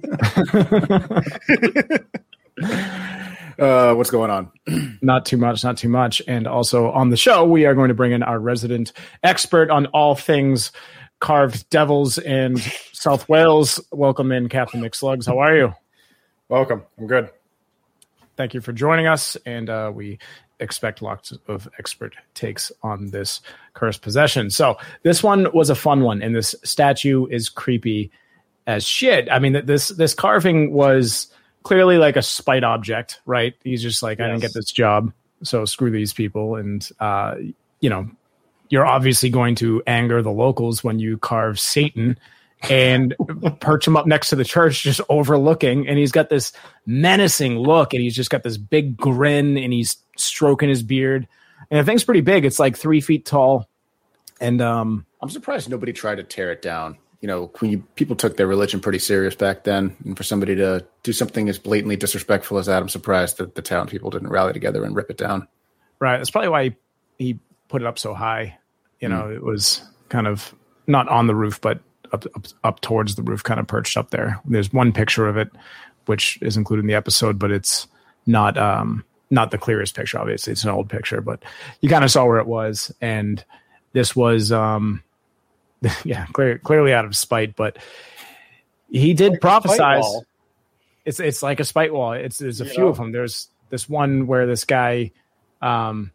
uh, 3.59 3.93
what's 3.93 4.09
going 4.09 4.31
on? 4.31 4.51
not 5.03 5.27
too 5.27 5.37
much, 5.37 5.63
not 5.63 5.77
too 5.77 5.89
much. 5.89 6.19
And 6.27 6.47
also 6.47 6.89
on 6.91 7.11
the 7.11 7.17
show, 7.17 7.45
we 7.45 7.65
are 7.65 7.75
going 7.75 7.89
to 7.89 7.93
bring 7.93 8.11
in 8.11 8.23
our 8.23 8.39
resident 8.39 8.91
expert 9.21 9.69
on 9.69 9.85
all 9.87 10.15
things 10.15 10.71
carved 11.19 11.69
devils 11.69 12.17
in 12.17 12.57
South 12.91 13.29
Wales. 13.29 13.79
Welcome 13.91 14.31
in, 14.31 14.49
Captain 14.49 14.81
McSlugs. 14.81 15.27
How 15.27 15.37
are 15.37 15.55
you? 15.55 15.75
Welcome. 16.49 16.81
I'm 16.97 17.05
good. 17.05 17.29
Thank 18.35 18.55
you 18.55 18.61
for 18.61 18.73
joining 18.73 19.05
us. 19.05 19.37
And 19.45 19.69
uh, 19.69 19.91
we 19.93 20.17
expect 20.59 21.01
lots 21.01 21.33
of 21.47 21.67
expert 21.77 22.15
takes 22.33 22.71
on 22.81 23.11
this 23.11 23.41
cursed 23.73 24.01
possession. 24.01 24.49
So 24.49 24.77
this 25.03 25.23
one 25.23 25.47
was 25.53 25.69
a 25.69 25.75
fun 25.75 26.01
one, 26.01 26.21
and 26.21 26.35
this 26.35 26.55
statue 26.63 27.25
is 27.27 27.49
creepy 27.49 28.11
as 28.67 28.85
shit. 28.85 29.29
I 29.31 29.39
mean, 29.39 29.65
this 29.65 29.89
this 29.89 30.13
carving 30.13 30.71
was 30.71 31.27
clearly 31.63 31.97
like 31.97 32.15
a 32.15 32.21
spite 32.21 32.63
object, 32.63 33.21
right? 33.25 33.53
He's 33.63 33.81
just 33.81 34.03
like, 34.03 34.19
yes. 34.19 34.25
I 34.25 34.29
didn't 34.29 34.41
get 34.41 34.53
this 34.53 34.71
job, 34.71 35.11
so 35.43 35.65
screw 35.65 35.91
these 35.91 36.13
people, 36.13 36.55
and 36.55 36.87
uh, 36.99 37.35
you 37.79 37.89
know, 37.89 38.09
you're 38.69 38.85
obviously 38.85 39.29
going 39.29 39.55
to 39.55 39.83
anger 39.87 40.21
the 40.21 40.31
locals 40.31 40.83
when 40.83 40.99
you 40.99 41.17
carve 41.17 41.59
Satan 41.59 42.17
and 42.69 43.15
perch 43.59 43.87
him 43.87 43.97
up 43.97 44.05
next 44.05 44.29
to 44.29 44.35
the 44.35 44.45
church, 44.45 44.83
just 44.83 45.01
overlooking. 45.09 45.87
And 45.87 45.97
he's 45.97 46.11
got 46.11 46.29
this 46.29 46.51
menacing 46.85 47.57
look, 47.57 47.93
and 47.93 48.01
he's 48.01 48.15
just 48.15 48.29
got 48.29 48.43
this 48.43 48.57
big 48.57 48.97
grin, 48.97 49.57
and 49.57 49.73
he's 49.73 49.97
stroking 50.17 50.69
his 50.69 50.83
beard. 50.83 51.27
And 51.69 51.79
the 51.79 51.83
thing's 51.83 52.03
pretty 52.03 52.21
big. 52.21 52.45
It's 52.45 52.59
like 52.59 52.77
three 52.77 53.01
feet 53.01 53.25
tall. 53.25 53.67
And 54.39 54.61
um, 54.61 55.05
I'm 55.21 55.29
surprised 55.29 55.69
nobody 55.69 55.93
tried 55.93 56.15
to 56.15 56.23
tear 56.23 56.51
it 56.51 56.61
down. 56.61 56.97
You 57.21 57.27
know, 57.27 57.51
you, 57.61 57.83
people 57.95 58.17
took 58.17 58.35
their 58.35 58.47
religion 58.47 58.81
pretty 58.81 58.99
serious 58.99 59.33
back 59.33 59.63
then, 59.63 59.95
and 60.03 60.17
for 60.17 60.23
somebody 60.23 60.55
to 60.55 60.85
do 61.03 61.13
something 61.13 61.47
as 61.47 61.57
blatantly 61.57 61.95
disrespectful 61.95 62.57
as 62.57 62.65
that, 62.65 62.81
I'm 62.81 62.89
surprised 62.89 63.37
that 63.37 63.55
the 63.55 63.61
town 63.61 63.87
people 63.87 64.09
didn't 64.09 64.29
rally 64.29 64.51
together 64.51 64.83
and 64.83 64.93
rip 64.93 65.09
it 65.09 65.17
down. 65.17 65.47
Right. 65.99 66.17
That's 66.17 66.31
probably 66.31 66.49
why 66.49 66.63
he, 66.63 66.75
he 67.17 67.39
put 67.69 67.81
it 67.81 67.87
up 67.87 67.97
so 67.97 68.13
high. 68.13 68.57
You 68.99 69.07
know, 69.07 69.23
mm. 69.23 69.35
it 69.35 69.43
was 69.43 69.81
kind 70.09 70.27
of 70.27 70.53
not 70.85 71.07
on 71.07 71.27
the 71.27 71.35
roof, 71.35 71.61
but 71.61 71.79
up, 72.13 72.25
up, 72.35 72.47
up 72.63 72.81
towards 72.81 73.15
the 73.15 73.23
roof, 73.23 73.43
kind 73.43 73.59
of 73.59 73.67
perched 73.67 73.97
up 73.97 74.11
there. 74.11 74.39
There's 74.45 74.71
one 74.71 74.93
picture 74.93 75.27
of 75.27 75.35
it, 75.37 75.49
which 76.05 76.39
is 76.41 76.55
included 76.55 76.81
in 76.81 76.87
the 76.87 76.93
episode, 76.93 77.39
but 77.39 77.51
it's 77.51 77.87
not 78.25 78.57
um, 78.57 79.03
not 79.29 79.51
the 79.51 79.57
clearest 79.57 79.95
picture. 79.95 80.19
Obviously, 80.19 80.53
it's 80.53 80.63
an 80.63 80.69
old 80.69 80.89
picture, 80.89 81.21
but 81.21 81.43
you 81.81 81.89
kind 81.89 82.03
of 82.03 82.11
saw 82.11 82.25
where 82.25 82.39
it 82.39 82.47
was, 82.47 82.93
and 83.01 83.43
this 83.91 84.15
was 84.15 84.51
um, 84.51 85.03
yeah, 86.03 86.25
clear, 86.27 86.57
clearly 86.59 86.93
out 86.93 87.05
of 87.05 87.15
spite, 87.15 87.55
but 87.55 87.77
he 88.89 89.13
did 89.13 89.33
like 89.33 89.41
prophesize. 89.41 90.23
It's 91.05 91.19
it's 91.19 91.43
like 91.43 91.59
a 91.59 91.65
spite 91.65 91.93
wall. 91.93 92.13
It's 92.13 92.37
there's 92.37 92.61
a 92.61 92.65
you 92.65 92.69
few 92.69 92.83
know. 92.83 92.89
of 92.89 92.97
them. 92.97 93.11
There's 93.11 93.49
this 93.69 93.89
one 93.89 94.27
where 94.27 94.45
this 94.45 94.63
guy 94.63 95.11
um, 95.61 96.11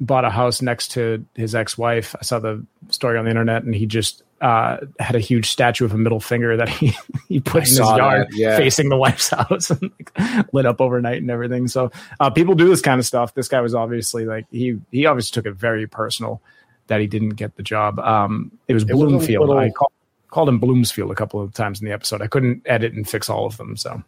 bought 0.00 0.24
a 0.24 0.30
house 0.30 0.62
next 0.62 0.92
to 0.92 1.24
his 1.34 1.54
ex-wife. 1.54 2.16
I 2.18 2.22
saw 2.22 2.38
the 2.38 2.64
story 2.88 3.18
on 3.18 3.24
the 3.24 3.30
internet, 3.30 3.62
and 3.62 3.74
he 3.74 3.86
just 3.86 4.22
uh, 4.40 4.78
had 5.00 5.14
a 5.16 5.20
huge 5.20 5.50
statue 5.50 5.84
of 5.84 5.92
a 5.92 5.98
middle 5.98 6.20
finger 6.20 6.56
that 6.56 6.68
he 6.68 6.94
he 7.28 7.40
put 7.40 7.62
I 7.62 7.64
in 7.64 7.68
his 7.68 7.78
yard, 7.78 8.28
yeah. 8.32 8.56
facing 8.56 8.88
the 8.88 8.96
wife's 8.96 9.28
house, 9.30 9.70
and 9.70 9.90
like, 10.16 10.52
lit 10.52 10.66
up 10.66 10.80
overnight 10.80 11.18
and 11.18 11.30
everything. 11.30 11.68
So 11.68 11.90
uh, 12.20 12.30
people 12.30 12.54
do 12.54 12.68
this 12.68 12.80
kind 12.80 12.98
of 12.98 13.06
stuff. 13.06 13.34
This 13.34 13.48
guy 13.48 13.60
was 13.60 13.74
obviously 13.74 14.24
like 14.26 14.46
he 14.50 14.78
he 14.90 15.06
obviously 15.06 15.34
took 15.34 15.46
it 15.50 15.56
very 15.56 15.86
personal. 15.86 16.40
that 16.88 17.00
he 17.00 17.06
didn't 17.06 17.30
get 17.36 17.54
the 17.56 17.62
job. 17.62 17.98
Um, 17.98 18.50
it 18.66 18.74
was 18.74 18.84
It 18.84 18.94
was 18.94 19.04
Bloomfield. 19.04 19.48
little- 19.48 19.62
I 19.62 19.70
call, 19.70 19.92
called 20.30 20.48
him 20.48 20.58
Bloomsfield 20.58 21.10
a 21.10 21.14
couple 21.14 21.38
of 21.40 21.52
times 21.52 21.80
in 21.80 21.86
the 21.86 21.92
episode. 21.92 22.22
I 22.22 22.26
couldn't 22.28 22.62
edit 22.64 22.94
and 22.94 23.06
fix 23.06 23.28
all 23.28 23.44
of 23.44 23.56
them. 23.58 23.76
So, 23.76 24.02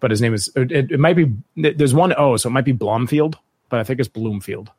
but 0.00 0.10
his 0.10 0.22
name 0.22 0.32
is, 0.32 0.48
it, 0.56 0.72
it, 0.72 0.92
it 0.92 0.98
might 1.00 1.14
be, 1.16 1.30
there's 1.56 1.92
one 1.92 2.14
O, 2.16 2.36
so 2.38 2.48
it 2.48 2.52
might 2.52 2.64
be 2.64 2.72
Blomfield, 2.72 3.36
but 3.68 3.80
I 3.80 3.84
think 3.84 4.00
it's 4.00 4.08
Bloomfield. 4.08 4.70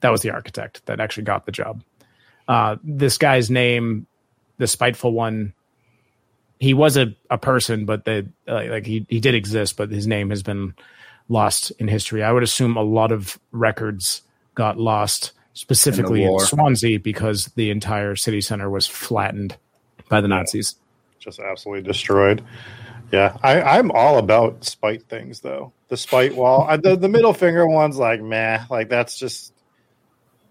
That 0.00 0.10
was 0.10 0.20
the 0.20 0.30
architect 0.30 0.84
that 0.86 1.00
actually 1.00 1.24
got 1.24 1.46
the 1.46 1.52
job. 1.52 1.82
Uh, 2.48 2.76
this 2.82 3.18
guy's 3.18 3.50
name, 3.50 4.06
the 4.58 4.66
spiteful 4.66 5.12
one, 5.12 5.52
he 6.58 6.74
was 6.74 6.96
a, 6.96 7.14
a 7.30 7.38
person, 7.38 7.84
but 7.84 8.04
the 8.04 8.28
uh, 8.48 8.64
like 8.70 8.86
he 8.86 9.04
he 9.08 9.20
did 9.20 9.34
exist, 9.34 9.76
but 9.76 9.90
his 9.90 10.06
name 10.06 10.30
has 10.30 10.42
been 10.42 10.74
lost 11.28 11.70
in 11.72 11.88
history. 11.88 12.22
I 12.22 12.32
would 12.32 12.42
assume 12.42 12.76
a 12.76 12.82
lot 12.82 13.12
of 13.12 13.38
records 13.52 14.22
got 14.54 14.78
lost, 14.78 15.32
specifically 15.52 16.22
in, 16.22 16.30
war. 16.30 16.40
Swansea, 16.40 16.98
because 16.98 17.46
the 17.56 17.70
entire 17.70 18.16
city 18.16 18.40
center 18.40 18.70
was 18.70 18.86
flattened 18.86 19.56
by 20.08 20.20
the 20.20 20.28
Nazis. 20.28 20.76
just 21.18 21.40
absolutely 21.40 21.82
destroyed. 21.82 22.42
Yeah, 23.12 23.36
I, 23.42 23.60
I'm 23.62 23.90
all 23.92 24.18
about 24.18 24.64
spite 24.64 25.04
things 25.04 25.40
though. 25.40 25.72
The 25.88 25.96
spite 25.96 26.34
wall, 26.34 26.66
I, 26.68 26.76
the 26.76 26.96
the 26.96 27.08
middle 27.08 27.32
finger 27.32 27.66
one's 27.66 27.98
like 27.98 28.20
meh, 28.20 28.64
like 28.70 28.88
that's 28.88 29.18
just, 29.18 29.52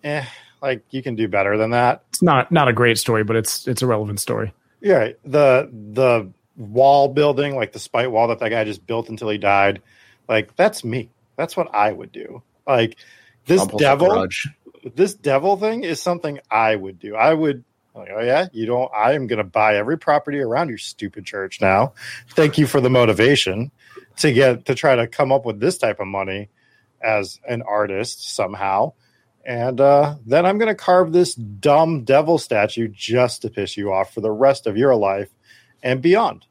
eh, 0.03 0.25
like 0.61 0.83
you 0.91 1.03
can 1.03 1.15
do 1.15 1.27
better 1.27 1.57
than 1.57 1.71
that. 1.71 2.03
It's 2.09 2.21
not 2.21 2.51
not 2.51 2.67
a 2.67 2.73
great 2.73 2.97
story, 2.97 3.23
but 3.23 3.35
it's 3.35 3.67
it's 3.67 3.81
a 3.81 3.87
relevant 3.87 4.19
story. 4.19 4.53
Yeah, 4.81 5.09
the 5.23 5.69
the 5.71 6.31
wall 6.57 7.09
building, 7.09 7.55
like 7.55 7.73
the 7.73 7.79
spite 7.79 8.11
wall 8.11 8.29
that 8.29 8.39
that 8.39 8.49
guy 8.49 8.63
just 8.63 8.85
built 8.85 9.09
until 9.09 9.29
he 9.29 9.37
died, 9.37 9.81
like 10.27 10.55
that's 10.55 10.83
me. 10.83 11.09
That's 11.35 11.57
what 11.57 11.73
I 11.73 11.91
would 11.91 12.11
do. 12.11 12.41
Like 12.67 12.97
this 13.45 13.61
Compulsive 13.61 13.85
devil, 13.85 14.07
grudge. 14.09 14.49
this 14.95 15.13
devil 15.13 15.57
thing 15.57 15.83
is 15.83 16.01
something 16.01 16.39
I 16.49 16.75
would 16.75 16.99
do. 16.99 17.15
I 17.15 17.33
would 17.33 17.63
like, 17.93 18.09
oh 18.13 18.21
yeah, 18.21 18.47
you 18.51 18.65
don't 18.65 18.91
I 18.93 19.13
am 19.13 19.27
gonna 19.27 19.43
buy 19.43 19.77
every 19.77 19.97
property 19.97 20.39
around 20.39 20.69
your 20.69 20.77
stupid 20.77 21.25
church 21.25 21.61
now. 21.61 21.93
Thank 22.31 22.57
you 22.57 22.67
for 22.67 22.81
the 22.81 22.89
motivation 22.89 23.71
to 24.17 24.31
get 24.33 24.65
to 24.65 24.75
try 24.75 24.95
to 24.95 25.07
come 25.07 25.31
up 25.31 25.45
with 25.45 25.59
this 25.59 25.77
type 25.77 25.99
of 25.99 26.07
money 26.07 26.49
as 27.01 27.39
an 27.47 27.61
artist 27.61 28.33
somehow. 28.35 28.93
And 29.45 29.79
uh, 29.79 30.15
then 30.25 30.45
I'm 30.45 30.57
gonna 30.57 30.75
carve 30.75 31.11
this 31.13 31.35
dumb 31.35 32.03
devil 32.03 32.37
statue 32.37 32.87
just 32.87 33.43
to 33.43 33.49
piss 33.49 33.77
you 33.77 33.93
off 33.93 34.13
for 34.13 34.21
the 34.21 34.31
rest 34.31 34.65
of 34.65 34.75
your 34.77 34.95
life 34.95 35.29
and 35.83 36.01
beyond. 36.01 36.45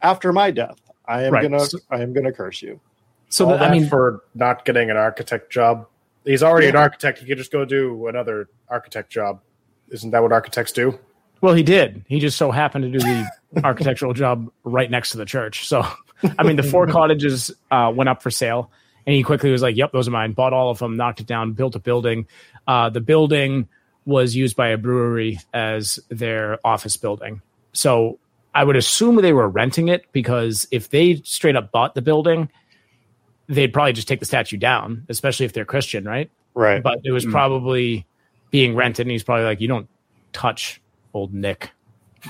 After 0.00 0.32
my 0.32 0.50
death, 0.50 0.78
I 1.06 1.24
am 1.24 1.32
Right. 1.34 1.42
gonna 1.42 1.60
So- 1.60 1.78
I 1.90 2.00
am 2.00 2.12
gonna 2.14 2.32
curse 2.32 2.62
you. 2.62 2.80
So 3.28 3.50
All 3.50 3.58
the, 3.58 3.64
I 3.64 3.70
mean, 3.70 3.86
for 3.88 4.22
not 4.34 4.64
getting 4.64 4.90
an 4.90 4.96
architect 4.96 5.52
job. 5.52 5.86
He's 6.24 6.42
already 6.42 6.68
an 6.68 6.76
architect. 6.76 7.18
He 7.18 7.26
could 7.26 7.36
just 7.38 7.52
go 7.52 7.64
do 7.66 8.06
another 8.06 8.48
architect 8.68 9.10
job. 9.10 9.40
Isn't 9.90 10.10
that 10.12 10.22
what 10.22 10.32
architects 10.32 10.72
do? 10.72 10.98
Well, 11.42 11.54
he 11.54 11.62
did. 11.62 12.04
He 12.08 12.18
just 12.20 12.36
so 12.38 12.50
happened 12.50 12.84
to 12.84 12.90
do 12.90 12.98
the 12.98 13.26
architectural 13.64 14.12
job 14.14 14.50
right 14.64 14.90
next 14.90 15.10
to 15.10 15.18
the 15.18 15.24
church. 15.26 15.68
So, 15.68 15.86
I 16.38 16.42
mean, 16.42 16.56
the 16.56 16.62
four 16.62 16.86
cottages 16.88 17.50
uh, 17.70 17.92
went 17.94 18.08
up 18.08 18.22
for 18.22 18.30
sale, 18.30 18.70
and 19.08 19.14
he 19.16 19.22
quickly 19.22 19.50
was 19.50 19.62
like, 19.62 19.74
"Yep, 19.74 19.92
those 19.92 20.06
are 20.06 20.10
mine." 20.10 20.32
Bought 20.32 20.52
all 20.52 20.68
of 20.70 20.78
them, 20.78 20.98
knocked 20.98 21.20
it 21.20 21.26
down, 21.26 21.52
built 21.52 21.74
a 21.74 21.78
building. 21.78 22.26
Uh, 22.66 22.90
the 22.90 23.00
building 23.00 23.66
was 24.04 24.36
used 24.36 24.54
by 24.54 24.68
a 24.68 24.76
brewery 24.76 25.38
as 25.54 25.98
their 26.10 26.58
office 26.62 26.98
building. 26.98 27.40
So, 27.72 28.18
I 28.54 28.64
would 28.64 28.76
assume 28.76 29.16
they 29.16 29.32
were 29.32 29.48
renting 29.48 29.88
it 29.88 30.04
because 30.12 30.68
if 30.70 30.90
they 30.90 31.16
straight 31.24 31.56
up 31.56 31.72
bought 31.72 31.94
the 31.94 32.02
building, 32.02 32.50
they'd 33.46 33.72
probably 33.72 33.94
just 33.94 34.08
take 34.08 34.20
the 34.20 34.26
statue 34.26 34.58
down, 34.58 35.06
especially 35.08 35.46
if 35.46 35.54
they're 35.54 35.64
Christian, 35.64 36.04
right? 36.04 36.30
Right. 36.54 36.82
but 36.82 36.98
it 37.04 37.12
was 37.12 37.24
probably 37.24 38.04
being 38.50 38.74
rented 38.74 39.06
and 39.06 39.10
he's 39.12 39.22
probably 39.22 39.44
like 39.44 39.60
you 39.60 39.68
don't 39.68 39.88
touch 40.32 40.80
old 41.14 41.32
nick 41.32 41.70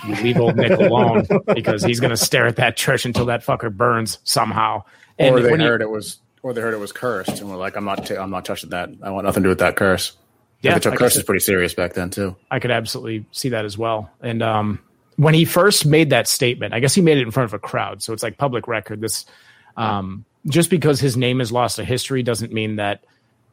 you 0.06 0.14
leave 0.16 0.36
old 0.38 0.54
nick 0.56 0.70
alone 0.72 1.26
because 1.54 1.82
he's 1.82 1.98
going 1.98 2.10
to 2.10 2.16
stare 2.16 2.46
at 2.46 2.56
that 2.56 2.76
church 2.76 3.06
until 3.06 3.24
that 3.26 3.42
fucker 3.42 3.74
burns 3.74 4.18
somehow 4.24 4.82
and 5.18 5.34
or 5.34 5.40
they 5.40 5.50
when 5.50 5.60
you- 5.60 5.66
heard 5.66 5.80
it 5.80 5.88
was, 5.88 6.18
or 6.42 6.52
they 6.52 6.60
heard 6.60 6.74
it 6.74 6.80
was 6.80 6.92
cursed, 6.92 7.40
and 7.40 7.50
were 7.50 7.56
like, 7.56 7.76
"I'm 7.76 7.84
not, 7.84 8.06
ta- 8.06 8.22
I'm 8.22 8.30
not 8.30 8.44
touching 8.44 8.70
that. 8.70 8.90
I 9.02 9.10
want 9.10 9.26
nothing 9.26 9.42
to 9.42 9.46
do 9.46 9.50
with 9.50 9.60
that 9.60 9.76
curse." 9.76 10.16
yeah, 10.60 10.78
the 10.78 10.90
curse 10.90 11.16
is 11.16 11.22
pretty 11.22 11.40
serious 11.40 11.74
back 11.74 11.92
then 11.94 12.10
too. 12.10 12.34
I 12.50 12.58
could 12.58 12.72
absolutely 12.72 13.24
see 13.30 13.50
that 13.50 13.64
as 13.64 13.78
well 13.78 14.10
and 14.20 14.42
um 14.42 14.80
when 15.16 15.34
he 15.34 15.44
first 15.44 15.86
made 15.86 16.10
that 16.10 16.26
statement 16.26 16.74
i 16.74 16.80
guess 16.80 16.94
he 16.94 17.00
made 17.00 17.18
it 17.18 17.22
in 17.22 17.30
front 17.30 17.44
of 17.44 17.54
a 17.54 17.58
crowd 17.58 18.02
so 18.02 18.12
it's 18.12 18.22
like 18.22 18.38
public 18.38 18.66
record 18.66 19.00
this 19.00 19.24
um 19.76 20.24
just 20.46 20.70
because 20.70 21.00
his 21.00 21.16
name 21.16 21.40
is 21.40 21.52
lost 21.52 21.76
to 21.76 21.84
history 21.84 22.22
doesn't 22.22 22.52
mean 22.52 22.76
that 22.76 23.04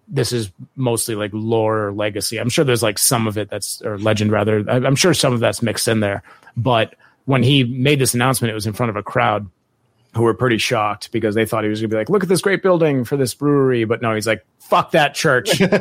this 0.07 0.31
is 0.31 0.51
mostly 0.75 1.15
like 1.15 1.31
lore 1.33 1.87
or 1.87 1.91
legacy. 1.91 2.37
I'm 2.37 2.49
sure 2.49 2.63
there's 2.63 2.83
like 2.83 2.97
some 2.97 3.27
of 3.27 3.37
it 3.37 3.49
that's 3.49 3.81
or 3.81 3.97
legend 3.97 4.31
rather. 4.31 4.59
I'm 4.69 4.95
sure 4.95 5.13
some 5.13 5.33
of 5.33 5.39
that's 5.39 5.61
mixed 5.61 5.87
in 5.87 5.99
there. 5.99 6.21
But 6.55 6.95
when 7.25 7.41
he 7.41 7.63
made 7.63 7.99
this 7.99 8.13
announcement, 8.13 8.51
it 8.51 8.53
was 8.53 8.67
in 8.67 8.73
front 8.73 8.91
of 8.91 8.95
a 8.95 9.03
crowd 9.03 9.49
who 10.15 10.23
were 10.23 10.33
pretty 10.33 10.57
shocked 10.57 11.11
because 11.11 11.35
they 11.35 11.45
thought 11.45 11.63
he 11.63 11.69
was 11.69 11.81
going 11.81 11.89
to 11.89 11.93
be 11.93 11.97
like, 11.97 12.09
"Look 12.09 12.23
at 12.23 12.29
this 12.29 12.41
great 12.41 12.63
building 12.63 13.03
for 13.03 13.17
this 13.17 13.33
brewery," 13.33 13.83
but 13.83 14.01
no, 14.01 14.15
he's 14.15 14.27
like, 14.27 14.45
"Fuck 14.59 14.91
that 14.91 15.13
church," 15.13 15.59
and 15.61 15.73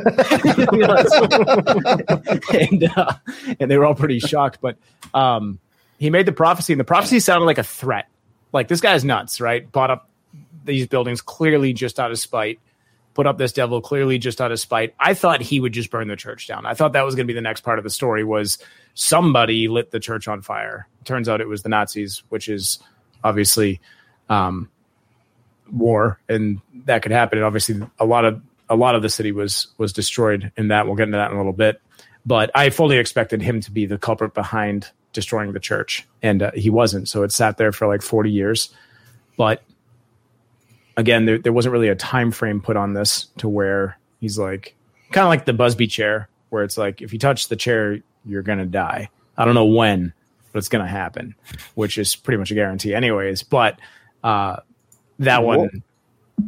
uh, 2.95 3.13
and 3.59 3.71
they 3.71 3.77
were 3.77 3.85
all 3.85 3.95
pretty 3.95 4.19
shocked. 4.19 4.59
But 4.61 4.77
um, 5.13 5.59
he 5.97 6.09
made 6.09 6.25
the 6.25 6.33
prophecy, 6.33 6.73
and 6.73 6.79
the 6.79 6.85
prophecy 6.85 7.19
sounded 7.19 7.45
like 7.45 7.57
a 7.57 7.63
threat. 7.63 8.07
Like 8.51 8.67
this 8.67 8.81
guy's 8.81 9.05
nuts, 9.05 9.39
right? 9.39 9.71
Bought 9.71 9.91
up 9.91 10.09
these 10.65 10.87
buildings 10.87 11.21
clearly 11.21 11.73
just 11.73 11.99
out 11.99 12.11
of 12.11 12.19
spite 12.19 12.59
put 13.15 13.25
up 13.25 13.37
this 13.37 13.53
devil 13.53 13.81
clearly 13.81 14.19
just 14.19 14.41
out 14.41 14.51
of 14.51 14.59
spite. 14.59 14.93
I 14.99 15.13
thought 15.15 15.41
he 15.41 15.59
would 15.59 15.71
just 15.71 15.89
burn 15.89 16.09
the 16.09 16.17
church 16.17 16.47
down. 16.47 16.65
I 16.65 16.73
thought 16.75 16.93
that 16.93 17.05
was 17.05 17.15
going 17.15 17.25
to 17.25 17.31
be 17.31 17.33
the 17.33 17.41
next 17.41 17.61
part 17.61 17.79
of 17.79 17.83
the 17.83 17.89
story 17.89 18.23
was 18.23 18.59
somebody 18.93 19.67
lit 19.69 19.91
the 19.91 19.99
church 19.99 20.27
on 20.27 20.41
fire. 20.41 20.87
Turns 21.05 21.27
out 21.27 21.41
it 21.41 21.47
was 21.47 21.63
the 21.63 21.69
Nazis, 21.69 22.23
which 22.29 22.49
is 22.49 22.77
obviously 23.23 23.79
um, 24.29 24.69
war, 25.71 26.19
and 26.29 26.61
that 26.85 27.01
could 27.01 27.11
happen. 27.11 27.37
And 27.37 27.45
obviously, 27.45 27.81
a 27.99 28.05
lot 28.05 28.25
of 28.25 28.41
a 28.69 28.75
lot 28.75 28.95
of 28.95 29.01
the 29.01 29.09
city 29.09 29.31
was 29.31 29.67
was 29.77 29.93
destroyed 29.93 30.51
in 30.57 30.69
that. 30.69 30.85
We'll 30.85 30.95
get 30.95 31.03
into 31.03 31.17
that 31.17 31.31
in 31.31 31.35
a 31.35 31.39
little 31.39 31.53
bit. 31.53 31.81
But 32.25 32.49
I 32.55 32.69
fully 32.71 32.97
expected 32.97 33.41
him 33.41 33.61
to 33.61 33.71
be 33.71 33.85
the 33.85 33.97
culprit 33.97 34.33
behind 34.33 34.89
destroying 35.13 35.53
the 35.53 35.59
church, 35.59 36.07
and 36.21 36.41
uh, 36.43 36.51
he 36.53 36.69
wasn't. 36.69 37.07
So 37.07 37.23
it 37.23 37.31
sat 37.31 37.57
there 37.57 37.71
for 37.71 37.87
like 37.87 38.01
forty 38.01 38.31
years. 38.31 38.73
But 39.37 39.63
again, 40.97 41.25
there, 41.25 41.37
there 41.37 41.53
wasn't 41.53 41.73
really 41.73 41.89
a 41.89 41.95
time 41.95 42.31
frame 42.31 42.61
put 42.61 42.77
on 42.77 42.93
this 42.93 43.25
to 43.37 43.49
where 43.49 43.97
he's 44.21 44.39
like 44.39 44.75
kind 45.11 45.25
of 45.25 45.29
like 45.29 45.45
the 45.45 45.53
Busby 45.53 45.87
chair, 45.87 46.29
where 46.49 46.63
it's 46.63 46.77
like 46.77 47.01
if 47.01 47.13
you 47.13 47.19
touch 47.19 47.47
the 47.47 47.55
chair, 47.55 47.99
you're 48.25 48.41
gonna 48.41 48.65
die. 48.65 49.09
I 49.37 49.45
don't 49.45 49.55
know 49.55 49.65
when, 49.65 50.13
but 50.51 50.59
it's 50.59 50.69
gonna 50.69 50.87
happen, 50.87 51.35
which 51.75 51.97
is 51.97 52.15
pretty 52.15 52.37
much 52.37 52.51
a 52.51 52.55
guarantee, 52.55 52.93
anyways. 52.95 53.43
But 53.43 53.79
uh, 54.25 54.59
that 55.19 55.43
one, 55.43 55.83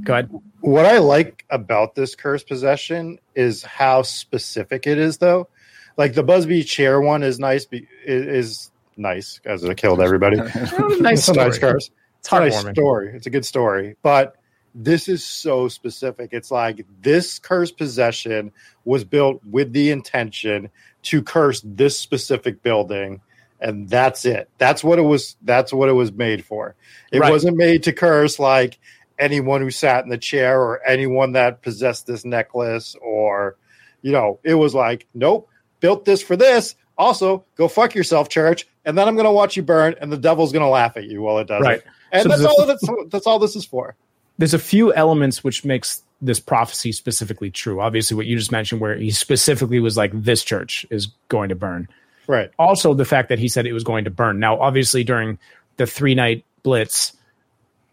go 0.03 0.13
ahead. 0.13 0.29
what 0.61 0.85
I 0.85 0.97
like 0.97 1.45
about 1.51 1.93
this 1.93 2.15
curse 2.15 2.43
possession 2.43 3.19
is 3.35 3.61
how 3.61 4.01
specific 4.01 4.87
it 4.87 4.97
is, 4.97 5.19
though. 5.19 5.47
Like 5.95 6.15
the 6.15 6.23
Busby 6.23 6.63
chair 6.63 6.99
one 6.99 7.21
is 7.21 7.37
nice. 7.37 7.65
Be, 7.65 7.87
is, 8.03 8.25
is 8.25 8.71
nice 8.97 9.39
as 9.45 9.63
it 9.63 9.77
killed 9.77 10.01
everybody. 10.01 10.37
nice 10.99 11.19
it's 11.19 11.29
a 11.29 11.33
nice 11.33 11.55
story. 11.55 11.73
curse. 11.73 11.91
It's 12.19 12.27
It's 12.27 12.31
a 12.31 12.39
nice 12.39 12.75
story. 12.75 13.11
It's 13.13 13.27
a 13.27 13.29
good 13.29 13.45
story, 13.45 13.95
but 14.01 14.35
this 14.73 15.07
is 15.07 15.23
so 15.23 15.67
specific. 15.67 16.29
It's 16.33 16.49
like 16.49 16.83
this 17.01 17.37
curse 17.37 17.71
possession 17.71 18.51
was 18.85 19.03
built 19.03 19.39
with 19.45 19.71
the 19.71 19.91
intention 19.91 20.71
to 21.03 21.21
curse 21.21 21.61
this 21.63 21.99
specific 21.99 22.63
building, 22.63 23.21
and 23.59 23.89
that's 23.89 24.25
it. 24.25 24.49
That's 24.57 24.83
what 24.83 24.99
it 24.99 25.03
was. 25.03 25.35
That's 25.41 25.73
what 25.73 25.89
it 25.89 25.93
was 25.93 26.11
made 26.11 26.45
for. 26.45 26.75
It 27.11 27.19
Right. 27.19 27.31
wasn't 27.31 27.57
made 27.57 27.83
to 27.83 27.93
curse 27.93 28.39
like 28.39 28.77
anyone 29.19 29.61
who 29.61 29.71
sat 29.71 30.03
in 30.03 30.09
the 30.09 30.17
chair 30.17 30.61
or 30.61 30.81
anyone 30.87 31.31
that 31.33 31.61
possessed 31.63 32.05
this 32.05 32.23
necklace 32.23 32.95
or 33.01 33.55
you 34.03 34.11
know 34.11 34.39
it 34.43 34.53
was 34.53 34.75
like 34.75 35.07
nope 35.15 35.49
built 35.79 36.05
this 36.05 36.21
for 36.21 36.35
this 36.35 36.75
also 36.99 37.43
go 37.55 37.67
fuck 37.67 37.95
yourself 37.95 38.29
church 38.29 38.67
and 38.85 38.95
then 38.95 39.07
i'm 39.07 39.15
gonna 39.15 39.31
watch 39.31 39.57
you 39.57 39.63
burn 39.63 39.95
and 39.99 40.11
the 40.11 40.17
devil's 40.17 40.51
gonna 40.53 40.69
laugh 40.69 40.95
at 40.97 41.05
you 41.05 41.19
while 41.23 41.39
it 41.39 41.47
does 41.47 41.63
Right. 41.63 41.79
it 41.79 41.85
and 42.11 42.23
So 42.23 42.29
that's 42.29 42.41
a- 42.43 42.47
all 42.47 42.65
that's 42.67 42.83
that's 43.09 43.25
all 43.25 43.39
this 43.39 43.55
is 43.55 43.65
for 43.65 43.95
there's 44.37 44.53
a 44.53 44.59
few 44.59 44.93
elements 44.93 45.43
which 45.43 45.65
makes 45.65 46.03
this 46.21 46.39
prophecy 46.39 46.91
specifically 46.91 47.49
true. 47.49 47.81
Obviously, 47.81 48.15
what 48.15 48.27
you 48.27 48.37
just 48.37 48.51
mentioned, 48.51 48.81
where 48.81 48.95
he 48.95 49.09
specifically 49.11 49.79
was 49.79 49.97
like, 49.97 50.11
"This 50.13 50.43
church 50.43 50.85
is 50.91 51.07
going 51.27 51.49
to 51.49 51.55
burn." 51.55 51.87
Right 52.27 52.51
Also, 52.59 52.93
the 52.93 53.05
fact 53.05 53.29
that 53.29 53.39
he 53.39 53.47
said 53.47 53.65
it 53.65 53.73
was 53.73 53.83
going 53.83 54.05
to 54.05 54.11
burn. 54.11 54.39
Now, 54.39 54.59
obviously, 54.59 55.03
during 55.03 55.39
the 55.77 55.87
three 55.87 56.15
night 56.15 56.45
blitz, 56.63 57.13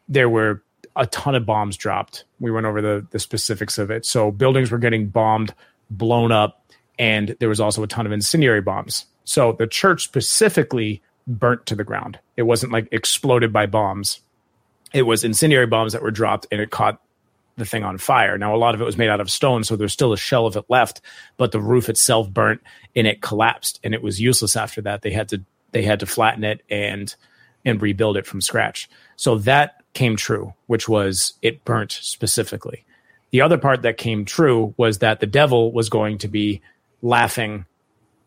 there 0.09 0.29
were 0.29 0.63
a 0.97 1.07
ton 1.07 1.35
of 1.35 1.47
bombs 1.47 1.77
dropped. 1.77 2.25
We 2.41 2.51
went 2.51 2.67
over 2.67 2.83
the 2.83 3.07
the 3.11 3.19
specifics 3.19 3.79
of 3.79 3.91
it. 3.91 4.05
So 4.05 4.31
buildings 4.31 4.71
were 4.71 4.79
getting 4.79 5.09
bombed, 5.09 5.55
blown 5.91 6.33
up, 6.33 6.65
and 6.99 7.37
there 7.41 7.49
was 7.49 7.61
also 7.61 7.83
a 7.83 7.87
ton 7.87 8.07
of 8.07 8.13
incendiary 8.13 8.61
bombs. 8.61 9.07
So 9.25 9.53
the 9.53 9.67
church 9.67 10.05
specifically 10.05 11.03
burnt 11.27 11.67
to 11.67 11.75
the 11.75 11.85
ground. 11.85 12.19
It 12.37 12.43
wasn't 12.43 12.73
like 12.73 12.89
exploded 12.93 13.53
by 13.53 13.67
bombs. 13.67 14.21
It 14.93 15.03
was 15.03 15.25
incendiary 15.25 15.67
bombs 15.67 15.93
that 15.93 16.03
were 16.03 16.11
dropped 16.11 16.47
and 16.53 16.61
it 16.61 16.71
caught 16.71 17.01
the 17.57 17.65
thing 17.65 17.85
on 17.85 17.99
fire. 17.99 18.37
Now, 18.37 18.55
a 18.55 18.59
lot 18.59 18.75
of 18.75 18.81
it 18.81 18.85
was 18.85 18.99
made 18.99 19.09
out 19.09 19.21
of 19.21 19.31
stone, 19.31 19.65
so 19.65 19.77
there's 19.77 19.93
still 19.93 20.13
a 20.13 20.17
shell 20.17 20.47
of 20.47 20.57
it 20.57 20.65
left, 20.69 21.01
but 21.37 21.53
the 21.53 21.61
roof 21.61 21.89
itself 21.89 22.29
burnt 22.31 22.61
and 22.97 23.07
it 23.07 23.23
collapsed, 23.23 23.81
and 23.85 23.95
it 23.95 24.03
was 24.03 24.21
useless 24.21 24.57
after 24.57 24.81
that. 24.83 25.03
They 25.03 25.13
had 25.13 25.29
to 25.31 25.43
they 25.73 25.83
had 25.83 26.01
to 26.01 26.07
flatten 26.07 26.45
it 26.45 26.63
and 26.71 27.15
and 27.65 27.81
rebuild 27.81 28.17
it 28.17 28.27
from 28.27 28.41
scratch. 28.41 28.89
So 29.17 29.39
that 29.39 29.83
came 29.95 30.17
true, 30.17 30.55
which 30.67 30.89
was 30.89 31.35
it 31.43 31.65
burnt 31.65 31.93
specifically. 31.93 32.85
The 33.31 33.41
other 33.41 33.59
part 33.59 33.83
that 33.83 33.97
came 33.97 34.25
true 34.25 34.75
was 34.77 34.99
that 34.99 35.21
the 35.21 35.27
devil 35.27 35.73
was 35.73 35.89
going 35.89 36.19
to 36.19 36.29
be 36.29 36.61
laughing 37.03 37.67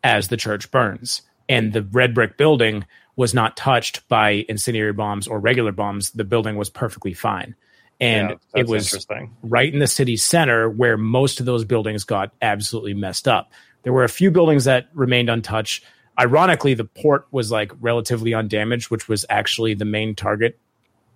as 0.04 0.28
the 0.28 0.38
church 0.38 0.72
burns, 0.72 1.22
and 1.50 1.74
the 1.74 1.84
red 1.84 2.14
brick 2.14 2.38
building 2.38 2.86
was 3.16 3.34
not 3.34 3.58
touched 3.58 4.08
by 4.08 4.46
incendiary 4.48 4.94
bombs 4.94 5.28
or 5.28 5.40
regular 5.40 5.72
bombs. 5.72 6.12
The 6.12 6.24
building 6.24 6.56
was 6.56 6.70
perfectly 6.70 7.14
fine 7.14 7.56
and 8.00 8.30
Yeah, 8.30 8.62
it 8.62 8.68
was 8.68 8.86
interesting. 8.88 9.36
right 9.44 9.72
in 9.72 9.80
the 9.80 9.88
city 9.88 10.18
center 10.18 10.70
where 10.70 10.98
most 10.98 11.40
of 11.40 11.46
those 11.46 11.66
buildings 11.66 12.04
got 12.04 12.32
absolutely 12.42 12.94
messed 12.94 13.28
up. 13.28 13.52
There 13.84 13.94
were 13.94 14.04
a 14.04 14.10
few 14.10 14.32
buildings 14.32 14.66
that 14.66 14.88
remained 14.94 15.30
untouched. 15.30 15.84
Ironically, 16.20 16.74
the 16.74 16.84
port 16.86 17.28
was 17.32 17.52
like 17.52 17.72
relatively 17.80 18.34
undamaged, 18.34 18.90
which 18.90 19.08
was 19.08 19.26
actually 19.30 19.74
the 19.74 19.86
main 19.86 20.16
target 20.16 20.58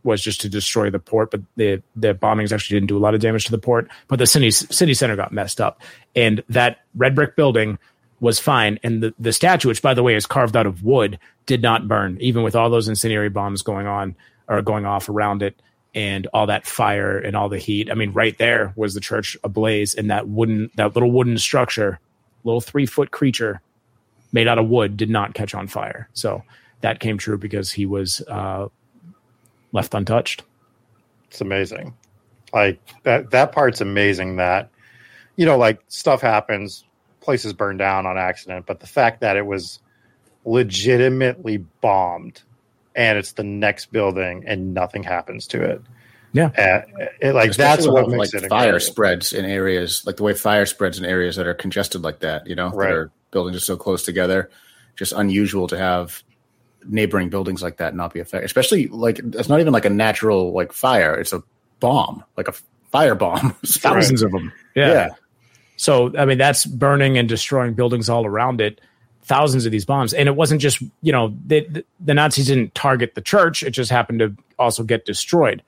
was 0.03 0.21
just 0.21 0.41
to 0.41 0.50
destroy 0.50 0.89
the 0.89 1.00
port, 1.00 1.31
but 1.31 1.41
the 1.57 1.81
the 1.95 2.13
bombings 2.13 2.51
actually 2.51 2.77
didn't 2.77 2.88
do 2.89 2.97
a 2.97 3.00
lot 3.00 3.13
of 3.13 3.21
damage 3.21 3.45
to 3.45 3.51
the 3.51 3.57
port. 3.57 3.88
But 4.07 4.19
the 4.19 4.25
city 4.25 4.50
city 4.51 4.93
center 4.93 5.15
got 5.15 5.31
messed 5.31 5.61
up, 5.61 5.81
and 6.15 6.43
that 6.50 6.79
red 6.95 7.13
brick 7.13 7.35
building 7.35 7.77
was 8.19 8.39
fine. 8.39 8.79
And 8.83 9.03
the 9.03 9.13
the 9.19 9.33
statue, 9.33 9.67
which 9.67 9.81
by 9.81 9.93
the 9.93 10.03
way 10.03 10.15
is 10.15 10.25
carved 10.25 10.55
out 10.55 10.65
of 10.65 10.83
wood, 10.83 11.19
did 11.45 11.61
not 11.61 11.88
burn, 11.88 12.17
even 12.19 12.41
with 12.43 12.55
all 12.55 12.69
those 12.69 12.88
incendiary 12.88 13.29
bombs 13.29 13.61
going 13.61 13.85
on 13.88 14.15
or 14.47 14.61
going 14.61 14.85
off 14.85 15.09
around 15.09 15.43
it 15.43 15.59
and 15.93 16.27
all 16.33 16.48
that 16.48 16.65
fire 16.65 17.17
and 17.17 17.36
all 17.36 17.50
the 17.50 17.57
heat. 17.57 17.91
I 17.91 17.95
mean, 17.95 18.12
right 18.12 18.38
there 18.38 18.74
was 18.75 18.93
the 18.93 19.01
church 19.01 19.38
ablaze, 19.43 19.93
and 19.95 20.10
that 20.10 20.27
wooden, 20.27 20.69
that 20.75 20.95
little 20.95 21.12
wooden 21.12 21.38
structure, 21.38 22.00
little 22.43 22.62
three 22.62 22.86
foot 22.86 23.12
creature 23.12 23.62
made 24.31 24.48
out 24.48 24.57
of 24.57 24.69
wood, 24.69 24.95
did 24.98 25.10
not 25.10 25.33
catch 25.33 25.53
on 25.53 25.67
fire. 25.67 26.10
So 26.13 26.43
that 26.81 27.00
came 27.00 27.17
true 27.17 27.38
because 27.38 27.71
he 27.71 27.86
was 27.86 28.21
uh, 28.29 28.67
left 29.71 29.93
untouched. 29.93 30.43
It's 31.29 31.41
amazing. 31.41 31.95
Like 32.53 32.79
that 33.03 33.31
that 33.31 33.51
part's 33.51 33.81
amazing 33.81 34.38
that 34.38 34.69
you 35.36 35.45
know, 35.45 35.57
like 35.57 35.81
stuff 35.88 36.21
happens, 36.21 36.83
places 37.21 37.53
burn 37.53 37.77
down 37.77 38.05
on 38.05 38.17
accident, 38.17 38.65
but 38.65 38.79
the 38.79 38.88
fact 38.88 39.21
that 39.21 39.38
it 39.38 39.45
was 39.45 39.79
legitimately 40.45 41.57
bombed 41.57 42.41
and 42.95 43.17
it's 43.17 43.33
the 43.33 43.43
next 43.43 43.91
building 43.91 44.43
and 44.48 44.74
nothing 44.74 45.03
happens 45.03 45.48
to 45.48 45.62
it. 45.63 45.81
Yeah. 46.33 46.45
Uh, 46.57 47.05
it, 47.21 47.33
like 47.36 47.53
that's 47.55 47.86
what 47.88 48.07
with, 48.07 48.15
makes 48.17 48.33
like 48.33 48.43
it 48.43 48.48
fire 48.50 48.60
incredible. 48.69 48.79
spreads 48.79 49.33
in 49.33 49.43
areas 49.45 50.03
like 50.05 50.15
the 50.17 50.24
way 50.24 50.33
fire 50.33 50.65
spreads 50.65 50.98
in 50.98 51.03
areas 51.05 51.36
that 51.36 51.45
are 51.48 51.53
congested 51.53 52.03
like 52.03 52.19
that. 52.19 52.48
You 52.48 52.55
know, 52.55 52.69
Right. 52.69 52.88
that 52.88 52.93
are 52.95 53.12
buildings 53.31 53.57
are 53.57 53.62
so 53.62 53.75
close 53.75 54.03
together. 54.03 54.50
Just 54.95 55.12
unusual 55.13 55.67
to 55.67 55.77
have 55.77 56.24
neighboring 56.86 57.29
buildings 57.29 57.62
like 57.62 57.77
that 57.77 57.95
not 57.95 58.13
be 58.13 58.19
affected. 58.21 58.45
Especially 58.45 58.88
like 58.88 59.19
it's 59.19 59.50
not 59.50 59.60
even 59.60 59.74
like 59.74 59.86
a 59.86 59.89
natural 59.89 60.53
like 60.53 60.71
fire; 60.71 61.15
it's 61.15 61.33
a 61.33 61.43
bomb, 61.79 62.24
like 62.38 62.48
a 62.48 62.53
fire 62.91 63.15
bomb. 63.15 63.55
So- 63.65 63.79
Thousands 63.89 64.21
of 64.21 64.31
them. 64.31 64.51
Yeah. 64.75 64.91
Yeah. 64.93 65.10
So, 65.77 66.15
I 66.17 66.25
mean, 66.25 66.38
that's 66.38 66.65
burning 66.65 67.17
and 67.17 67.27
destroying 67.27 67.74
buildings 67.74 68.07
all 68.10 68.25
around 68.25 68.62
it. 68.62 68.79
Thousands 69.23 69.65
of 69.65 69.71
these 69.71 69.85
bombs. 69.85 70.13
And 70.13 70.27
it 70.27 70.35
wasn't 70.35 70.61
just, 70.61 70.81
you 71.01 71.11
know, 71.11 71.35
the, 71.45 71.83
Nazis 71.99 72.47
didn't 72.47 72.73
target 72.75 73.15
the 73.15 73.21
church. 73.21 73.63
It 73.63 73.71
just 73.71 73.91
happened 73.91 74.19
to 74.19 74.35
also 74.57 74.83
get 74.83 75.05
destroyed. 75.05 75.63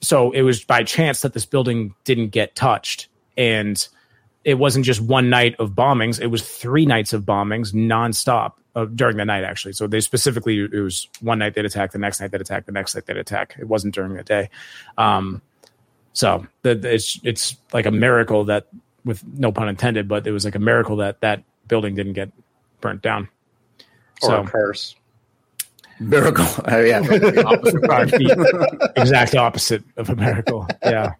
So 0.00 0.32
it 0.32 0.42
was 0.42 0.64
by 0.64 0.82
chance 0.82 1.22
that 1.22 1.32
this 1.32 1.46
building 1.46 1.94
didn't 2.04 2.28
get 2.28 2.54
touched. 2.54 3.08
And 3.36 3.86
it 4.44 4.54
wasn't 4.54 4.84
just 4.84 5.00
one 5.00 5.30
night 5.30 5.56
of 5.58 5.70
bombings, 5.72 6.20
it 6.20 6.28
was 6.28 6.42
three 6.48 6.86
nights 6.86 7.12
of 7.12 7.22
bombings 7.22 7.72
nonstop 7.72 8.52
uh, 8.74 8.86
during 8.86 9.16
the 9.16 9.24
night, 9.24 9.44
actually. 9.44 9.72
So 9.72 9.86
they 9.86 10.00
specifically, 10.00 10.60
it 10.60 10.80
was 10.80 11.08
one 11.20 11.38
night 11.38 11.54
they'd 11.54 11.64
attack, 11.64 11.92
the 11.92 11.98
next 11.98 12.20
night 12.20 12.30
they'd 12.30 12.40
attack, 12.40 12.66
the 12.66 12.72
next 12.72 12.94
night 12.94 13.06
they'd 13.06 13.16
attack. 13.16 13.56
It 13.58 13.66
wasn't 13.66 13.94
during 13.94 14.14
the 14.14 14.22
day. 14.22 14.50
Um, 14.96 15.42
so 16.12 16.46
the, 16.62 16.74
the- 16.74 16.94
it's 16.94 17.20
it's 17.22 17.56
like 17.72 17.86
a 17.86 17.90
miracle 17.90 18.44
that, 18.44 18.66
with 19.04 19.24
no 19.26 19.52
pun 19.52 19.68
intended, 19.68 20.08
but 20.08 20.26
it 20.26 20.32
was 20.32 20.44
like 20.44 20.54
a 20.54 20.60
miracle 20.60 20.96
that 20.96 21.20
that 21.20 21.42
building 21.66 21.94
didn't 21.94 22.14
get 22.14 22.30
burnt 22.80 23.02
down. 23.02 23.28
or 24.22 24.28
So 24.28 24.42
a 24.42 24.46
curse. 24.46 24.94
Miracle. 26.00 26.46
Uh, 26.70 26.78
yeah. 26.86 27.00
the 27.00 27.44
opposite. 27.46 28.92
exact 28.96 29.34
opposite 29.34 29.82
of 29.96 30.10
a 30.10 30.16
miracle. 30.16 30.66
Yeah. 30.82 31.12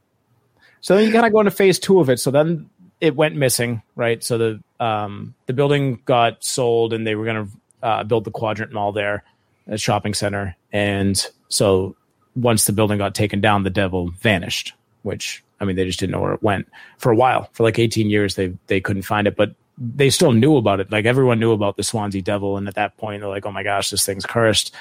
So 0.80 0.96
then 0.96 1.06
you 1.06 1.12
kind 1.12 1.26
of 1.26 1.32
go 1.32 1.40
into 1.40 1.50
phase 1.50 1.78
two 1.78 2.00
of 2.00 2.08
it. 2.08 2.20
So 2.20 2.30
then 2.30 2.70
it 3.00 3.16
went 3.16 3.36
missing, 3.36 3.82
right? 3.96 4.22
So 4.22 4.38
the 4.38 4.84
um, 4.84 5.34
the 5.46 5.52
building 5.52 6.00
got 6.04 6.44
sold, 6.44 6.92
and 6.92 7.06
they 7.06 7.14
were 7.14 7.24
going 7.24 7.46
to 7.46 7.86
uh, 7.86 8.04
build 8.04 8.24
the 8.24 8.30
Quadrant 8.30 8.72
Mall 8.72 8.92
there, 8.92 9.24
a 9.66 9.78
shopping 9.78 10.14
center. 10.14 10.56
And 10.72 11.24
so 11.48 11.96
once 12.36 12.64
the 12.64 12.72
building 12.72 12.98
got 12.98 13.14
taken 13.14 13.40
down, 13.40 13.64
the 13.64 13.70
devil 13.70 14.10
vanished. 14.20 14.74
Which 15.02 15.42
I 15.60 15.64
mean, 15.64 15.76
they 15.76 15.84
just 15.84 15.98
didn't 16.00 16.12
know 16.12 16.20
where 16.20 16.34
it 16.34 16.42
went 16.42 16.68
for 16.98 17.10
a 17.10 17.16
while. 17.16 17.48
For 17.52 17.64
like 17.64 17.78
18 17.78 18.10
years, 18.10 18.34
they 18.36 18.52
they 18.68 18.80
couldn't 18.80 19.02
find 19.02 19.26
it, 19.26 19.36
but 19.36 19.54
they 19.80 20.10
still 20.10 20.32
knew 20.32 20.56
about 20.56 20.80
it. 20.80 20.90
Like 20.90 21.04
everyone 21.04 21.38
knew 21.38 21.52
about 21.52 21.76
the 21.76 21.82
Swansea 21.82 22.22
Devil, 22.22 22.56
and 22.56 22.66
at 22.68 22.74
that 22.74 22.96
point, 22.96 23.20
they're 23.20 23.28
like, 23.28 23.46
"Oh 23.46 23.52
my 23.52 23.62
gosh, 23.62 23.90
this 23.90 24.04
thing's 24.04 24.26
cursed." 24.26 24.74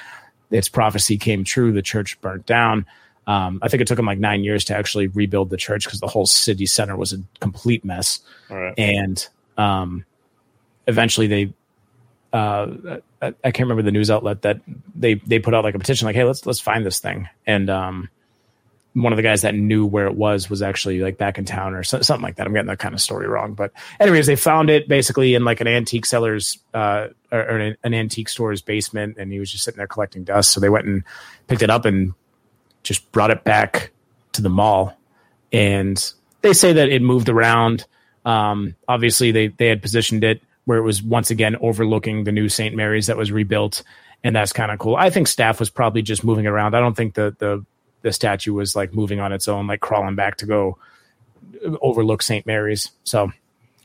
Its 0.50 0.68
prophecy 0.68 1.18
came 1.18 1.44
true. 1.44 1.72
The 1.72 1.82
church 1.82 2.20
burnt 2.20 2.46
down. 2.46 2.86
Um, 3.26 3.58
I 3.60 3.68
think 3.68 3.82
it 3.82 3.86
took 3.86 3.96
them 3.96 4.06
like 4.06 4.18
nine 4.18 4.42
years 4.42 4.64
to 4.66 4.76
actually 4.76 5.08
rebuild 5.08 5.50
the 5.50 5.58
church 5.58 5.84
because 5.84 6.00
the 6.00 6.06
whole 6.06 6.26
city 6.26 6.64
center 6.66 6.96
was 6.96 7.12
a 7.12 7.18
complete 7.40 7.84
mess. 7.84 8.20
Right. 8.48 8.72
And 8.78 9.26
um, 9.58 10.04
eventually, 10.86 11.26
they 11.26 11.52
uh, 12.32 12.98
I, 13.22 13.26
I 13.26 13.50
can't 13.50 13.60
remember 13.60 13.82
the 13.82 13.92
news 13.92 14.10
outlet 14.10 14.42
that 14.42 14.60
they 14.94 15.14
they 15.14 15.38
put 15.38 15.54
out 15.54 15.64
like 15.64 15.74
a 15.74 15.78
petition 15.78 16.06
like, 16.06 16.16
"Hey, 16.16 16.24
let's 16.24 16.44
let's 16.46 16.60
find 16.60 16.84
this 16.84 16.98
thing." 16.98 17.28
And 17.46 17.70
um, 17.70 18.08
one 19.02 19.12
of 19.12 19.16
the 19.16 19.22
guys 19.22 19.42
that 19.42 19.54
knew 19.54 19.86
where 19.86 20.06
it 20.06 20.14
was 20.14 20.50
was 20.50 20.62
actually 20.62 21.00
like 21.00 21.18
back 21.18 21.38
in 21.38 21.44
town 21.44 21.74
or 21.74 21.82
so, 21.82 22.00
something 22.00 22.22
like 22.22 22.36
that. 22.36 22.46
I'm 22.46 22.52
getting 22.52 22.68
that 22.68 22.78
kind 22.78 22.94
of 22.94 23.00
story 23.00 23.28
wrong, 23.28 23.54
but 23.54 23.72
anyways, 24.00 24.26
they 24.26 24.36
found 24.36 24.70
it 24.70 24.88
basically 24.88 25.34
in 25.34 25.44
like 25.44 25.60
an 25.60 25.68
antique 25.68 26.06
seller's 26.06 26.58
uh, 26.74 27.08
or, 27.30 27.40
or 27.40 27.58
an, 27.58 27.76
an 27.84 27.94
antique 27.94 28.28
store's 28.28 28.62
basement, 28.62 29.16
and 29.18 29.32
he 29.32 29.38
was 29.38 29.50
just 29.50 29.64
sitting 29.64 29.78
there 29.78 29.86
collecting 29.86 30.24
dust. 30.24 30.52
So 30.52 30.60
they 30.60 30.68
went 30.68 30.86
and 30.86 31.04
picked 31.46 31.62
it 31.62 31.70
up 31.70 31.84
and 31.84 32.14
just 32.82 33.10
brought 33.12 33.30
it 33.30 33.44
back 33.44 33.90
to 34.32 34.42
the 34.42 34.50
mall, 34.50 34.96
and 35.52 36.12
they 36.42 36.52
say 36.52 36.72
that 36.72 36.88
it 36.88 37.02
moved 37.02 37.28
around. 37.28 37.86
Um, 38.24 38.74
obviously, 38.86 39.30
they 39.32 39.48
they 39.48 39.68
had 39.68 39.82
positioned 39.82 40.24
it 40.24 40.42
where 40.64 40.78
it 40.78 40.82
was 40.82 41.02
once 41.02 41.30
again 41.30 41.56
overlooking 41.60 42.24
the 42.24 42.32
new 42.32 42.48
St. 42.48 42.74
Mary's 42.74 43.06
that 43.06 43.16
was 43.16 43.32
rebuilt, 43.32 43.82
and 44.22 44.36
that's 44.36 44.52
kind 44.52 44.70
of 44.70 44.78
cool. 44.78 44.96
I 44.96 45.10
think 45.10 45.26
staff 45.26 45.60
was 45.60 45.70
probably 45.70 46.02
just 46.02 46.24
moving 46.24 46.46
around. 46.46 46.74
I 46.74 46.80
don't 46.80 46.96
think 46.96 47.14
the 47.14 47.34
the 47.38 47.64
the 48.02 48.12
statue 48.12 48.52
was 48.52 48.76
like 48.76 48.94
moving 48.94 49.20
on 49.20 49.32
its 49.32 49.48
own, 49.48 49.66
like 49.66 49.80
crawling 49.80 50.14
back 50.14 50.36
to 50.38 50.46
go 50.46 50.78
overlook 51.80 52.22
St. 52.22 52.46
Mary's. 52.46 52.90
So 53.04 53.32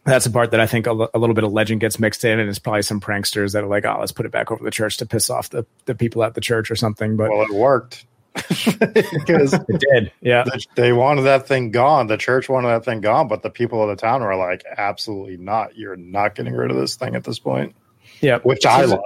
that's 0.05 0.25
the 0.25 0.31
part 0.31 0.51
that 0.51 0.59
I 0.59 0.67
think 0.67 0.87
a, 0.87 0.91
l- 0.91 1.09
a 1.13 1.19
little 1.19 1.33
bit 1.33 1.43
of 1.43 1.51
legend 1.51 1.81
gets 1.81 1.99
mixed 1.99 2.23
in, 2.25 2.39
and 2.39 2.49
it's 2.49 2.59
probably 2.59 2.81
some 2.81 2.99
pranksters 2.99 3.53
that 3.53 3.63
are 3.63 3.67
like, 3.67 3.85
"Oh, 3.85 3.97
let's 3.99 4.11
put 4.11 4.25
it 4.25 4.31
back 4.31 4.51
over 4.51 4.63
the 4.63 4.71
church 4.71 4.97
to 4.97 5.05
piss 5.05 5.29
off 5.29 5.49
the, 5.49 5.65
the 5.85 5.95
people 5.95 6.23
at 6.23 6.33
the 6.33 6.41
church 6.41 6.69
or 6.69 6.75
something." 6.75 7.15
But 7.15 7.29
Well, 7.29 7.43
it 7.43 7.51
worked 7.51 8.05
because 8.33 9.53
it 9.53 9.79
did, 9.91 10.11
yeah, 10.21 10.43
they 10.75 10.91
wanted 10.91 11.23
that 11.23 11.47
thing 11.47 11.71
gone. 11.71 12.07
The 12.07 12.17
church 12.17 12.49
wanted 12.49 12.69
that 12.69 12.83
thing 12.83 13.01
gone, 13.01 13.27
but 13.27 13.43
the 13.43 13.49
people 13.49 13.81
of 13.81 13.89
the 13.89 13.95
town 13.95 14.21
were 14.21 14.35
like, 14.35 14.63
"Absolutely 14.77 15.37
not! 15.37 15.77
You're 15.77 15.95
not 15.95 16.35
getting 16.35 16.53
rid 16.53 16.71
of 16.71 16.77
this 16.77 16.95
thing 16.95 17.15
at 17.15 17.23
this 17.23 17.39
point." 17.39 17.75
yeah. 18.21 18.39
Which 18.39 18.65
I 18.65 18.85
love. 18.85 19.01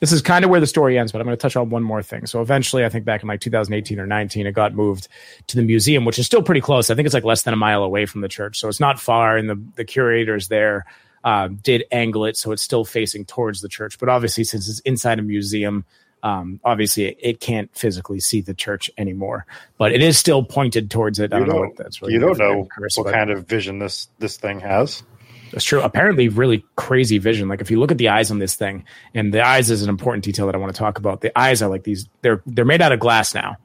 This 0.00 0.12
is 0.12 0.22
kind 0.22 0.44
of 0.44 0.50
where 0.50 0.60
the 0.60 0.66
story 0.66 0.98
ends, 0.98 1.12
but 1.12 1.20
I'm 1.20 1.26
going 1.26 1.36
to 1.36 1.40
touch 1.40 1.56
on 1.56 1.70
one 1.70 1.82
more 1.82 2.02
thing. 2.02 2.26
So 2.26 2.40
eventually, 2.40 2.84
I 2.84 2.88
think 2.88 3.04
back 3.04 3.22
in 3.22 3.28
like 3.28 3.40
2018 3.40 3.98
or 3.98 4.06
19, 4.06 4.46
it 4.46 4.52
got 4.52 4.74
moved 4.74 5.08
to 5.48 5.56
the 5.56 5.62
museum, 5.62 6.04
which 6.04 6.18
is 6.18 6.26
still 6.26 6.42
pretty 6.42 6.60
close. 6.60 6.90
I 6.90 6.94
think 6.94 7.06
it's 7.06 7.14
like 7.14 7.24
less 7.24 7.42
than 7.42 7.54
a 7.54 7.56
mile 7.56 7.82
away 7.82 8.06
from 8.06 8.20
the 8.20 8.28
church, 8.28 8.58
so 8.60 8.68
it's 8.68 8.80
not 8.80 9.00
far. 9.00 9.36
And 9.36 9.48
the 9.50 9.60
the 9.76 9.84
curators 9.84 10.48
there 10.48 10.84
uh, 11.24 11.48
did 11.48 11.84
angle 11.90 12.24
it 12.26 12.36
so 12.36 12.52
it's 12.52 12.62
still 12.62 12.84
facing 12.84 13.24
towards 13.24 13.60
the 13.60 13.68
church. 13.68 13.98
But 13.98 14.08
obviously, 14.08 14.44
since 14.44 14.68
it's 14.68 14.80
inside 14.80 15.18
a 15.18 15.22
museum, 15.22 15.84
um, 16.22 16.60
obviously 16.64 17.06
it, 17.06 17.18
it 17.20 17.40
can't 17.40 17.70
physically 17.76 18.20
see 18.20 18.40
the 18.40 18.54
church 18.54 18.90
anymore. 18.98 19.46
But 19.78 19.92
it 19.92 20.00
is 20.02 20.18
still 20.18 20.42
pointed 20.44 20.90
towards 20.90 21.18
it. 21.18 21.32
I 21.32 21.38
don't 21.38 21.48
know 21.48 21.54
don't- 21.54 21.68
what 21.68 21.76
that's. 21.76 22.00
really 22.00 22.14
You 22.14 22.20
don't 22.20 22.38
know 22.38 22.68
what 22.96 23.12
kind 23.12 23.30
of 23.30 23.46
vision 23.46 23.78
this 23.78 24.08
this 24.18 24.36
thing 24.36 24.60
has. 24.60 25.02
That's 25.50 25.64
true. 25.64 25.80
Apparently, 25.80 26.28
really 26.28 26.64
crazy 26.76 27.18
vision. 27.18 27.48
Like 27.48 27.60
if 27.60 27.70
you 27.70 27.78
look 27.78 27.90
at 27.90 27.98
the 27.98 28.08
eyes 28.08 28.30
on 28.30 28.38
this 28.38 28.54
thing, 28.54 28.84
and 29.14 29.32
the 29.32 29.44
eyes 29.44 29.70
is 29.70 29.82
an 29.82 29.88
important 29.88 30.24
detail 30.24 30.46
that 30.46 30.54
I 30.54 30.58
want 30.58 30.74
to 30.74 30.78
talk 30.78 30.98
about. 30.98 31.20
The 31.20 31.36
eyes 31.38 31.62
are 31.62 31.68
like 31.68 31.84
these. 31.84 32.08
They're 32.22 32.42
they're 32.46 32.64
made 32.64 32.82
out 32.82 32.92
of 32.92 33.00
glass 33.00 33.34
now, 33.34 33.56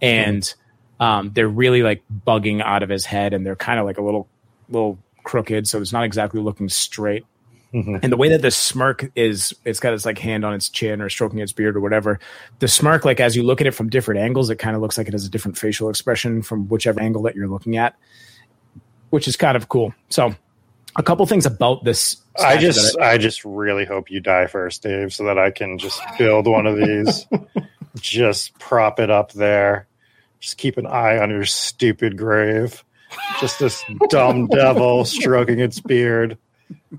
and 0.00 0.52
um, 1.00 1.32
they're 1.32 1.48
really 1.48 1.82
like 1.82 2.02
bugging 2.26 2.62
out 2.62 2.82
of 2.82 2.88
his 2.88 3.04
head, 3.04 3.32
and 3.34 3.44
they're 3.44 3.56
kind 3.56 3.78
of 3.80 3.86
like 3.86 3.98
a 3.98 4.02
little 4.02 4.28
little 4.68 4.98
crooked. 5.24 5.68
So 5.68 5.80
it's 5.80 5.92
not 5.92 6.04
exactly 6.04 6.40
looking 6.40 6.68
straight. 6.68 7.24
And 8.02 8.12
the 8.12 8.18
way 8.18 8.28
that 8.28 8.42
the 8.42 8.50
smirk 8.50 9.10
is, 9.14 9.54
it's 9.64 9.80
got 9.80 9.94
its 9.94 10.04
like 10.04 10.18
hand 10.18 10.44
on 10.44 10.52
its 10.52 10.68
chin 10.68 11.00
or 11.00 11.08
stroking 11.08 11.38
its 11.38 11.52
beard 11.52 11.74
or 11.74 11.80
whatever. 11.80 12.20
The 12.58 12.68
smirk, 12.68 13.06
like 13.06 13.18
as 13.18 13.34
you 13.34 13.42
look 13.42 13.62
at 13.62 13.66
it 13.66 13.70
from 13.70 13.88
different 13.88 14.20
angles, 14.20 14.50
it 14.50 14.56
kind 14.56 14.76
of 14.76 14.82
looks 14.82 14.98
like 14.98 15.08
it 15.08 15.14
has 15.14 15.24
a 15.24 15.30
different 15.30 15.56
facial 15.56 15.88
expression 15.88 16.42
from 16.42 16.68
whichever 16.68 17.00
angle 17.00 17.22
that 17.22 17.34
you're 17.34 17.48
looking 17.48 17.78
at, 17.78 17.96
which 19.08 19.26
is 19.26 19.38
kind 19.38 19.56
of 19.56 19.70
cool. 19.70 19.94
So, 20.10 20.34
a 20.96 21.02
couple 21.02 21.24
things 21.26 21.46
about 21.46 21.84
this. 21.84 22.16
I 22.42 22.56
just, 22.56 22.96
that 22.96 23.04
I 23.04 23.18
just 23.18 23.44
really 23.44 23.84
hope 23.84 24.10
you 24.10 24.20
die 24.20 24.46
first, 24.46 24.82
Dave, 24.82 25.12
so 25.12 25.24
that 25.24 25.38
I 25.38 25.50
can 25.50 25.78
just 25.78 26.00
build 26.18 26.46
one 26.46 26.66
of 26.66 26.76
these, 26.76 27.26
just 27.96 28.58
prop 28.58 28.98
it 29.00 29.10
up 29.10 29.32
there, 29.32 29.86
just 30.40 30.56
keep 30.56 30.76
an 30.78 30.86
eye 30.86 31.18
on 31.18 31.30
your 31.30 31.44
stupid 31.44 32.16
grave. 32.16 32.84
Just 33.40 33.58
this 33.58 33.84
dumb 34.08 34.46
devil 34.46 35.04
stroking 35.04 35.60
its 35.60 35.80
beard. 35.80 36.38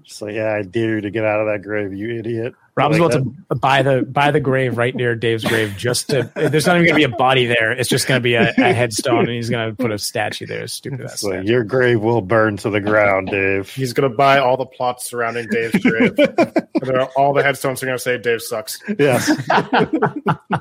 Just 0.03 0.21
like, 0.21 0.35
yeah, 0.35 0.53
I 0.53 0.61
dare 0.61 0.95
you 0.95 1.01
to 1.01 1.09
get 1.09 1.25
out 1.25 1.39
of 1.39 1.47
that 1.47 1.63
grave, 1.63 1.93
you 1.93 2.17
idiot. 2.19 2.53
Rob's 2.75 2.97
Like 2.97 3.13
about 3.13 3.23
to 3.49 3.55
buy 3.55 3.81
the 3.83 4.01
buy 4.01 4.31
the 4.31 4.39
grave 4.39 4.77
right 4.77 4.95
near 4.95 5.15
Dave's 5.15 5.43
grave 5.43 5.75
just 5.77 6.09
to. 6.09 6.31
There's 6.35 6.65
not 6.65 6.77
even 6.77 6.87
going 6.87 7.01
to 7.01 7.07
be 7.07 7.13
a 7.13 7.17
body 7.17 7.45
there. 7.45 7.71
It's 7.71 7.87
just 7.89 8.07
going 8.07 8.19
to 8.19 8.23
be 8.23 8.33
a, 8.33 8.49
a 8.57 8.73
headstone, 8.73 9.19
and 9.19 9.29
he's 9.29 9.49
going 9.49 9.69
to 9.69 9.75
put 9.75 9.91
a 9.91 9.99
statue 9.99 10.47
there. 10.47 10.65
Stupid 10.67 11.01
ass. 11.01 11.13
It's 11.13 11.23
like, 11.23 11.47
your 11.47 11.63
grave 11.63 12.01
will 12.01 12.21
burn 12.21 12.57
to 12.57 12.69
the 12.71 12.81
ground, 12.81 13.27
Dave. 13.29 13.69
He's 13.69 13.93
gonna 13.93 14.09
buy 14.09 14.39
all 14.39 14.57
the 14.57 14.65
plots 14.65 15.09
surrounding 15.09 15.47
Dave's 15.49 15.83
grave. 15.83 16.13
And 16.17 16.97
all 17.15 17.33
the 17.33 17.43
headstones 17.43 17.81
are 17.83 17.85
gonna 17.85 17.99
say 17.99 18.17
Dave 18.17 18.41
sucks. 18.41 18.79
Yes. 18.97 19.29
I 19.49 19.87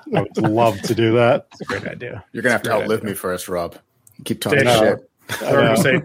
would 0.07 0.37
love 0.39 0.81
to 0.83 0.95
do 0.95 1.15
that. 1.15 1.47
It's 1.53 1.63
a 1.63 1.65
Great 1.65 1.87
idea. 1.87 2.25
You're 2.33 2.43
gonna 2.43 2.53
have 2.53 2.63
to 2.65 2.73
outlive 2.73 3.01
idea. 3.01 3.11
me 3.11 3.15
first, 3.15 3.49
Rob. 3.49 3.77
Keep 4.25 4.41
talking 4.41 4.65
No. 4.65 4.79
shit. 4.79 5.11
They're 5.41 5.53
gonna 5.63 5.77
say 5.77 6.03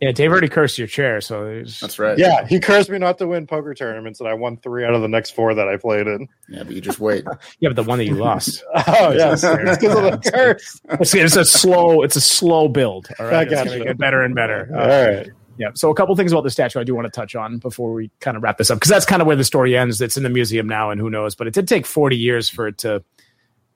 Yeah, 0.00 0.12
Dave 0.12 0.30
already 0.30 0.48
cursed 0.48 0.78
your 0.78 0.86
chair, 0.86 1.20
so 1.20 1.44
there's, 1.44 1.80
That's 1.80 1.98
right. 1.98 2.18
Yeah, 2.18 2.46
he 2.46 2.60
cursed 2.60 2.90
me 2.90 2.98
not 2.98 3.18
to 3.18 3.26
win 3.26 3.46
poker 3.46 3.74
tournaments, 3.74 4.20
and 4.20 4.28
I 4.28 4.34
won 4.34 4.56
three 4.58 4.84
out 4.84 4.94
of 4.94 5.02
the 5.02 5.08
next 5.08 5.30
four 5.30 5.54
that 5.54 5.68
I 5.68 5.76
played 5.76 6.06
in. 6.06 6.28
Yeah, 6.48 6.62
but 6.64 6.74
you 6.74 6.80
just 6.80 7.00
wait. 7.00 7.24
yeah, 7.60 7.68
but 7.68 7.76
the 7.76 7.82
one 7.82 7.98
that 7.98 8.06
you 8.06 8.14
lost. 8.14 8.62
Oh, 8.86 9.12
yes. 9.12 9.42
It's 9.44 9.78
because 9.78 9.96
of 9.96 10.22
the 10.22 10.30
curse. 10.30 10.80
It's, 11.00 11.14
it's 11.14 11.36
a 11.36 11.44
slow. 11.44 12.02
It's 12.02 12.16
a 12.16 12.20
slow 12.20 12.68
build. 12.68 13.08
All 13.18 13.26
I 13.26 13.30
right, 13.30 13.52
it's 13.52 13.64
going 13.64 13.78
to 13.80 13.84
get 13.84 13.98
better 13.98 14.22
and 14.22 14.34
better. 14.34 14.68
All 14.74 14.80
Uh, 14.80 14.86
right. 15.18 15.30
Yeah. 15.58 15.70
So 15.74 15.90
a 15.90 15.94
couple 15.94 16.14
things 16.14 16.30
about 16.30 16.44
the 16.44 16.50
statue 16.50 16.78
I 16.78 16.84
do 16.84 16.94
want 16.94 17.06
to 17.06 17.10
touch 17.10 17.34
on 17.34 17.58
before 17.58 17.92
we 17.92 18.10
kind 18.20 18.36
of 18.36 18.42
wrap 18.44 18.58
this 18.58 18.70
up 18.70 18.76
because 18.76 18.90
that's 18.90 19.04
kind 19.04 19.20
of 19.20 19.26
where 19.26 19.34
the 19.36 19.42
story 19.44 19.76
ends. 19.76 20.00
It's 20.00 20.16
in 20.16 20.22
the 20.22 20.28
museum 20.28 20.68
now, 20.68 20.90
and 20.90 21.00
who 21.00 21.10
knows? 21.10 21.34
But 21.34 21.48
it 21.48 21.54
did 21.54 21.66
take 21.66 21.84
40 21.84 22.16
years 22.16 22.48
for 22.48 22.68
it 22.68 22.78
to 22.78 23.02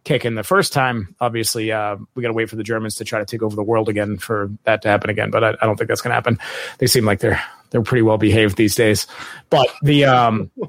kick 0.05 0.25
in 0.25 0.35
the 0.35 0.43
first 0.43 0.73
time. 0.73 1.15
Obviously, 1.21 1.73
uh, 1.73 1.97
we 2.15 2.23
got 2.23 2.29
to 2.29 2.35
wait 2.35 2.51
for 2.51 2.57
the 2.57 2.63
Germans 2.63 2.97
to 2.97 3.05
try 3.05 3.19
to 3.19 3.25
take 3.25 3.43
over 3.43 3.57
the 3.57 3.63
world 3.63 3.89
again 3.89 4.19
for 4.19 4.51
that 4.65 4.83
to 4.83 4.89
happen 4.89 5.11
again. 5.11 5.31
But 5.31 5.45
I, 5.45 5.49
I 5.61 5.67
don't 5.67 5.77
think 5.77 5.89
that's 5.89 6.01
going 6.01 6.11
to 6.11 6.15
happen. 6.15 6.39
They 6.79 6.87
seem 6.87 7.05
like 7.05 7.21
they're 7.21 7.43
they're 7.71 7.83
pretty 7.83 8.03
well 8.03 8.19
behaved 8.19 8.57
these 8.57 8.75
days. 8.75 9.07
But 9.51 9.69
the 9.83 10.05
um. 10.07 10.51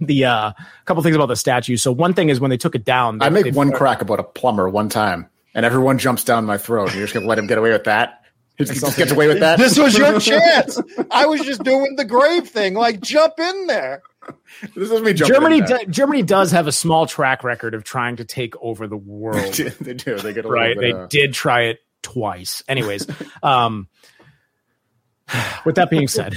The 0.00 0.24
uh, 0.24 0.52
couple 0.86 1.02
things 1.02 1.14
about 1.14 1.26
the 1.26 1.36
statue. 1.36 1.76
So 1.76 1.92
one 1.92 2.14
thing 2.14 2.30
is 2.30 2.40
when 2.40 2.50
they 2.50 2.56
took 2.56 2.74
it 2.74 2.84
down, 2.86 3.18
they, 3.18 3.26
I 3.26 3.28
make 3.28 3.54
one 3.54 3.70
crack 3.70 4.00
about 4.00 4.18
a 4.18 4.22
plumber 4.22 4.66
one 4.68 4.88
time, 4.88 5.28
and 5.54 5.66
everyone 5.66 5.98
jumps 5.98 6.24
down 6.24 6.46
my 6.46 6.56
throat. 6.56 6.88
And 6.88 6.94
You're 6.94 7.04
just 7.04 7.12
gonna 7.12 7.26
let 7.26 7.38
him 7.38 7.46
get 7.46 7.58
away 7.58 7.70
with 7.70 7.84
that? 7.84 8.19
He 8.68 8.78
just 8.78 8.96
gets 8.96 9.12
away 9.12 9.28
with 9.28 9.40
that? 9.40 9.58
This 9.58 9.78
was 9.78 9.96
your 9.96 10.20
chance. 10.20 10.78
I 11.10 11.26
was 11.26 11.40
just 11.42 11.62
doing 11.62 11.96
the 11.96 12.04
grave 12.04 12.48
thing. 12.48 12.74
Like, 12.74 13.00
jump 13.00 13.34
in 13.38 13.66
there. 13.66 14.02
This 14.76 14.90
is 14.90 15.00
me. 15.00 15.14
Germany, 15.14 15.58
in 15.58 15.64
there. 15.64 15.78
do, 15.78 15.86
Germany 15.86 16.22
does 16.22 16.52
have 16.52 16.66
a 16.66 16.72
small 16.72 17.06
track 17.06 17.42
record 17.42 17.74
of 17.74 17.84
trying 17.84 18.16
to 18.16 18.24
take 18.24 18.54
over 18.60 18.86
the 18.86 18.96
world. 18.96 19.54
they 19.80 19.94
do. 19.94 20.16
They 20.18 20.32
get 20.32 20.44
a 20.44 20.48
right? 20.48 20.76
little 20.76 20.82
They 20.82 20.92
bit. 20.92 20.96
uh, 20.96 21.02
they 21.02 21.08
did 21.08 21.32
try 21.34 21.62
it 21.62 21.78
twice. 22.02 22.62
Anyways, 22.68 23.06
um, 23.42 23.88
with 25.64 25.76
that 25.76 25.90
being 25.90 26.08
said, 26.08 26.34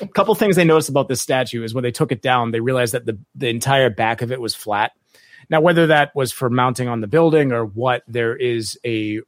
a 0.00 0.08
couple 0.14 0.34
things 0.34 0.56
they 0.56 0.64
noticed 0.64 0.88
about 0.88 1.08
this 1.08 1.20
statue 1.20 1.62
is 1.64 1.74
when 1.74 1.82
they 1.82 1.90
took 1.90 2.12
it 2.12 2.22
down, 2.22 2.50
they 2.50 2.60
realized 2.60 2.94
that 2.94 3.04
the 3.04 3.18
the 3.34 3.48
entire 3.48 3.90
back 3.90 4.22
of 4.22 4.32
it 4.32 4.40
was 4.40 4.54
flat. 4.54 4.92
Now, 5.50 5.60
whether 5.60 5.88
that 5.88 6.14
was 6.14 6.30
for 6.32 6.50
mounting 6.50 6.88
on 6.88 7.00
the 7.00 7.06
building 7.06 7.52
or 7.52 7.64
what, 7.64 8.02
there 8.06 8.36
is 8.36 8.78
a 8.84 9.20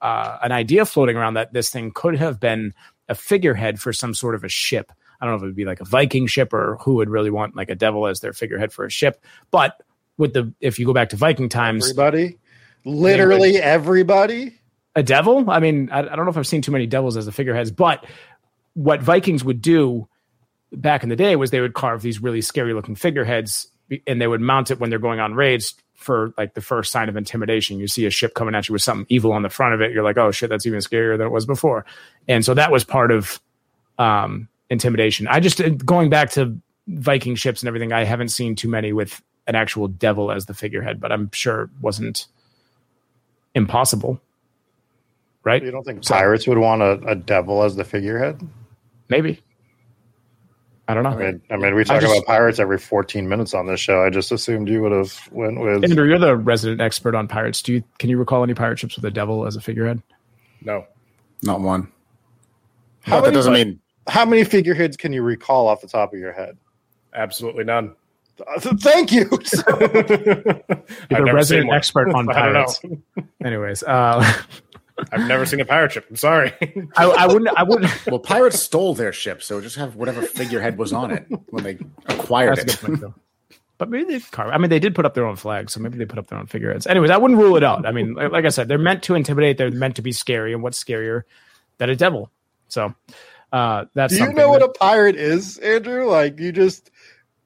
uh, 0.00 0.38
an 0.42 0.52
idea 0.52 0.84
floating 0.84 1.16
around 1.16 1.34
that 1.34 1.52
this 1.52 1.70
thing 1.70 1.92
could 1.92 2.16
have 2.16 2.38
been 2.38 2.74
a 3.08 3.14
figurehead 3.14 3.80
for 3.80 3.92
some 3.92 4.14
sort 4.14 4.34
of 4.34 4.44
a 4.44 4.48
ship. 4.48 4.92
I 5.20 5.24
don't 5.24 5.32
know 5.32 5.36
if 5.38 5.42
it 5.42 5.46
would 5.46 5.56
be 5.56 5.64
like 5.64 5.80
a 5.80 5.84
Viking 5.84 6.26
ship 6.26 6.52
or 6.52 6.76
who 6.80 6.94
would 6.94 7.10
really 7.10 7.30
want 7.30 7.56
like 7.56 7.70
a 7.70 7.74
devil 7.74 8.06
as 8.06 8.20
their 8.20 8.32
figurehead 8.32 8.72
for 8.72 8.84
a 8.84 8.90
ship. 8.90 9.24
But 9.50 9.82
with 10.16 10.32
the 10.32 10.52
if 10.60 10.78
you 10.78 10.86
go 10.86 10.92
back 10.92 11.10
to 11.10 11.16
Viking 11.16 11.48
times, 11.48 11.84
Everybody. 11.86 12.38
Literally 12.84 13.56
everybody. 13.56 14.54
a 14.94 15.02
devil. 15.02 15.50
I 15.50 15.60
mean, 15.60 15.90
I, 15.90 16.00
I 16.00 16.16
don't 16.16 16.24
know 16.24 16.30
if 16.30 16.36
I've 16.36 16.46
seen 16.46 16.62
too 16.62 16.72
many 16.72 16.86
devils 16.86 17.16
as 17.16 17.26
the 17.26 17.32
figureheads, 17.32 17.70
but 17.70 18.06
what 18.74 19.02
Vikings 19.02 19.42
would 19.44 19.60
do 19.60 20.08
back 20.72 21.02
in 21.02 21.08
the 21.08 21.16
day 21.16 21.36
was 21.36 21.50
they 21.50 21.60
would 21.60 21.74
carve 21.74 22.02
these 22.02 22.22
really 22.22 22.40
scary 22.40 22.72
looking 22.72 22.94
figureheads 22.94 23.68
and 24.06 24.20
they 24.20 24.26
would 24.26 24.40
mount 24.40 24.70
it 24.70 24.78
when 24.78 24.90
they're 24.90 24.98
going 24.98 25.18
on 25.18 25.34
raids 25.34 25.74
for 25.98 26.32
like 26.38 26.54
the 26.54 26.60
first 26.60 26.92
sign 26.92 27.08
of 27.08 27.16
intimidation. 27.16 27.78
You 27.78 27.88
see 27.88 28.06
a 28.06 28.10
ship 28.10 28.34
coming 28.34 28.54
at 28.54 28.68
you 28.68 28.72
with 28.72 28.82
something 28.82 29.04
evil 29.08 29.32
on 29.32 29.42
the 29.42 29.50
front 29.50 29.74
of 29.74 29.80
it. 29.80 29.92
You're 29.92 30.04
like, 30.04 30.16
oh 30.16 30.30
shit, 30.30 30.48
that's 30.48 30.64
even 30.64 30.78
scarier 30.78 31.18
than 31.18 31.26
it 31.26 31.30
was 31.30 31.44
before. 31.44 31.84
And 32.28 32.44
so 32.44 32.54
that 32.54 32.70
was 32.70 32.84
part 32.84 33.10
of 33.10 33.40
um, 33.98 34.48
intimidation. 34.70 35.26
I 35.26 35.40
just, 35.40 35.60
going 35.84 36.08
back 36.08 36.30
to 36.30 36.56
Viking 36.86 37.34
ships 37.34 37.62
and 37.62 37.68
everything, 37.68 37.92
I 37.92 38.04
haven't 38.04 38.28
seen 38.28 38.54
too 38.54 38.68
many 38.68 38.92
with 38.92 39.20
an 39.48 39.56
actual 39.56 39.88
devil 39.88 40.30
as 40.30 40.46
the 40.46 40.54
figurehead, 40.54 41.00
but 41.00 41.10
I'm 41.10 41.30
sure 41.32 41.62
it 41.62 41.70
wasn't 41.80 42.28
impossible. 43.54 44.20
Right? 45.42 45.62
You 45.62 45.72
don't 45.72 45.84
think 45.84 46.06
pirates 46.06 46.46
would 46.46 46.58
want 46.58 46.82
a, 46.82 46.92
a 47.08 47.14
devil 47.16 47.64
as 47.64 47.74
the 47.74 47.84
figurehead? 47.84 48.40
Maybe. 49.08 49.40
I 50.90 50.94
don't 50.94 51.02
know. 51.02 51.10
I 51.10 51.16
mean, 51.16 51.42
I 51.50 51.56
mean, 51.58 51.74
we 51.74 51.84
talk 51.84 52.00
just- 52.00 52.12
about 52.12 52.26
pirates 52.26 52.58
every 52.58 52.78
14 52.78 53.28
minutes 53.28 53.52
on 53.54 53.66
this 53.66 53.78
show. 53.78 54.02
I 54.02 54.08
just 54.10 54.32
assumed 54.32 54.68
you 54.68 54.80
would 54.82 54.92
have 54.92 55.28
went 55.30 55.60
with. 55.60 55.84
Andrew, 55.84 56.06
you're 56.08 56.18
the 56.18 56.34
resident 56.34 56.80
expert 56.80 57.14
on 57.14 57.28
pirates. 57.28 57.60
Do 57.62 57.74
you 57.74 57.84
can 57.98 58.08
you 58.08 58.16
recall 58.16 58.42
any 58.42 58.54
pirate 58.54 58.78
ships 58.78 58.96
with 58.96 59.04
a 59.04 59.10
devil 59.10 59.46
as 59.46 59.54
a 59.56 59.60
figurehead? 59.60 60.02
no. 60.62 60.86
Not 61.42 61.60
one. 61.60 61.92
How 63.02 63.18
But 63.18 63.20
that 63.20 63.22
many- 63.26 63.34
doesn't 63.34 63.52
mean 63.52 63.80
How 64.08 64.24
many 64.24 64.42
figureheads 64.44 64.96
can 64.96 65.12
you 65.12 65.22
recall 65.22 65.68
off 65.68 65.82
the 65.82 65.86
top 65.86 66.12
of 66.12 66.18
your 66.18 66.32
head? 66.32 66.56
Absolutely 67.14 67.62
none. 67.64 67.94
Thank 68.60 69.12
you. 69.12 69.28
You're 69.30 69.38
I've 71.10 71.24
the 71.26 71.32
resident 71.34 71.70
expert 71.72 72.12
on 72.14 72.28
I 72.34 72.42
don't 72.46 72.52
know. 72.54 72.64
pirates. 72.64 72.80
Anyways, 73.44 73.82
uh, 73.82 74.32
I've 75.12 75.26
never 75.26 75.46
seen 75.46 75.60
a 75.60 75.64
pirate 75.64 75.92
ship. 75.92 76.06
I'm 76.10 76.16
sorry. 76.16 76.52
I, 76.96 77.04
I 77.04 77.26
wouldn't. 77.26 77.56
I 77.56 77.62
wouldn't. 77.62 78.06
well, 78.06 78.18
pirates 78.18 78.60
stole 78.60 78.94
their 78.94 79.12
ship, 79.12 79.42
so 79.42 79.60
just 79.60 79.76
have 79.76 79.96
whatever 79.96 80.22
figurehead 80.22 80.78
was 80.78 80.92
on 80.92 81.10
it 81.10 81.26
when 81.50 81.64
they 81.64 81.78
acquired 82.06 82.58
That's 82.58 82.74
it. 82.74 82.80
good 82.80 83.00
point. 83.00 83.14
But 83.78 83.90
maybe 83.90 84.18
they 84.18 84.20
carve. 84.20 84.50
I 84.50 84.58
mean, 84.58 84.70
they 84.70 84.80
did 84.80 84.96
put 84.96 85.06
up 85.06 85.14
their 85.14 85.24
own 85.24 85.36
flag, 85.36 85.70
so 85.70 85.78
maybe 85.78 85.98
they 85.98 86.04
put 86.04 86.18
up 86.18 86.26
their 86.26 86.38
own 86.38 86.46
figureheads. 86.46 86.86
Anyways, 86.88 87.10
I 87.10 87.16
wouldn't 87.16 87.38
rule 87.38 87.56
it 87.56 87.62
out. 87.62 87.86
I 87.86 87.92
mean, 87.92 88.14
like, 88.14 88.32
like 88.32 88.44
I 88.44 88.48
said, 88.48 88.66
they're 88.66 88.76
meant 88.76 89.04
to 89.04 89.14
intimidate. 89.14 89.56
They're 89.56 89.70
meant 89.70 89.96
to 89.96 90.02
be 90.02 90.10
scary, 90.10 90.52
and 90.52 90.62
what's 90.62 90.82
scarier 90.82 91.22
than 91.78 91.88
a 91.88 91.94
devil? 91.94 92.30
So 92.66 92.92
uh, 93.52 93.84
that's. 93.94 94.12
Do 94.12 94.18
you 94.18 94.24
something 94.24 94.36
know 94.36 94.50
what 94.50 94.62
a 94.62 94.68
pirate 94.68 95.14
is, 95.14 95.58
Andrew? 95.58 96.06
Like 96.10 96.40
you 96.40 96.50
just 96.50 96.90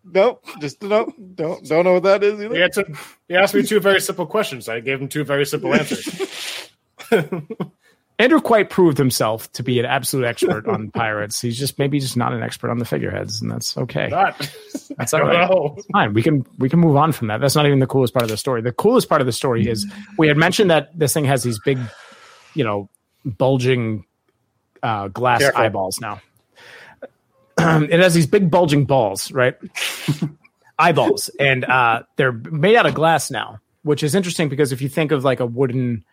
nope, 0.04 0.44
just 0.60 0.82
nope, 0.82 1.14
don't 1.34 1.66
don't 1.66 1.84
know 1.84 1.94
what 1.94 2.04
that 2.04 2.24
is 2.24 2.40
either. 2.40 2.54
He, 2.54 2.60
had 2.60 2.72
to, 2.72 2.96
he 3.28 3.36
asked 3.36 3.54
me 3.54 3.62
two 3.62 3.80
very 3.80 4.00
simple 4.00 4.26
questions. 4.26 4.68
I 4.68 4.80
gave 4.80 5.00
him 5.00 5.08
two 5.08 5.24
very 5.24 5.44
simple 5.44 5.74
answers. 5.78 6.06
Andrew 8.18 8.40
quite 8.40 8.70
proved 8.70 8.98
himself 8.98 9.50
to 9.52 9.62
be 9.62 9.80
an 9.80 9.84
absolute 9.84 10.26
expert 10.26 10.68
on 10.68 10.90
pirates. 10.94 11.40
He's 11.40 11.58
just 11.58 11.78
maybe 11.78 11.98
just 11.98 12.16
not 12.16 12.32
an 12.32 12.42
expert 12.42 12.70
on 12.70 12.78
the 12.78 12.84
figureheads, 12.84 13.40
and 13.40 13.50
that's 13.50 13.76
okay. 13.76 14.08
Not. 14.08 14.38
That's 14.96 15.12
all 15.12 15.20
right. 15.24 15.50
know. 15.50 15.76
Fine, 15.92 16.14
we 16.14 16.22
can 16.22 16.46
we 16.58 16.68
can 16.68 16.78
move 16.78 16.96
on 16.96 17.12
from 17.12 17.28
that. 17.28 17.40
That's 17.40 17.56
not 17.56 17.66
even 17.66 17.78
the 17.78 17.86
coolest 17.86 18.14
part 18.14 18.22
of 18.22 18.28
the 18.28 18.36
story. 18.36 18.62
The 18.62 18.72
coolest 18.72 19.08
part 19.08 19.20
of 19.20 19.26
the 19.26 19.32
story 19.32 19.66
is 19.66 19.90
we 20.18 20.28
had 20.28 20.36
mentioned 20.36 20.70
that 20.70 20.96
this 20.96 21.12
thing 21.12 21.24
has 21.24 21.42
these 21.42 21.58
big, 21.64 21.78
you 22.54 22.62
know, 22.62 22.88
bulging 23.24 24.04
uh, 24.82 25.08
glass 25.08 25.40
Careful. 25.40 25.60
eyeballs 25.60 26.00
now. 26.00 26.20
it 27.58 27.98
has 27.98 28.14
these 28.14 28.26
big 28.26 28.50
bulging 28.50 28.84
balls, 28.84 29.32
right? 29.32 29.56
eyeballs, 30.78 31.28
and 31.40 31.64
uh, 31.64 32.02
they're 32.16 32.32
made 32.32 32.76
out 32.76 32.86
of 32.86 32.94
glass 32.94 33.30
now, 33.30 33.58
which 33.82 34.02
is 34.02 34.14
interesting 34.14 34.48
because 34.48 34.70
if 34.70 34.80
you 34.80 34.88
think 34.88 35.12
of 35.12 35.24
like 35.24 35.40
a 35.40 35.46
wooden 35.46 36.04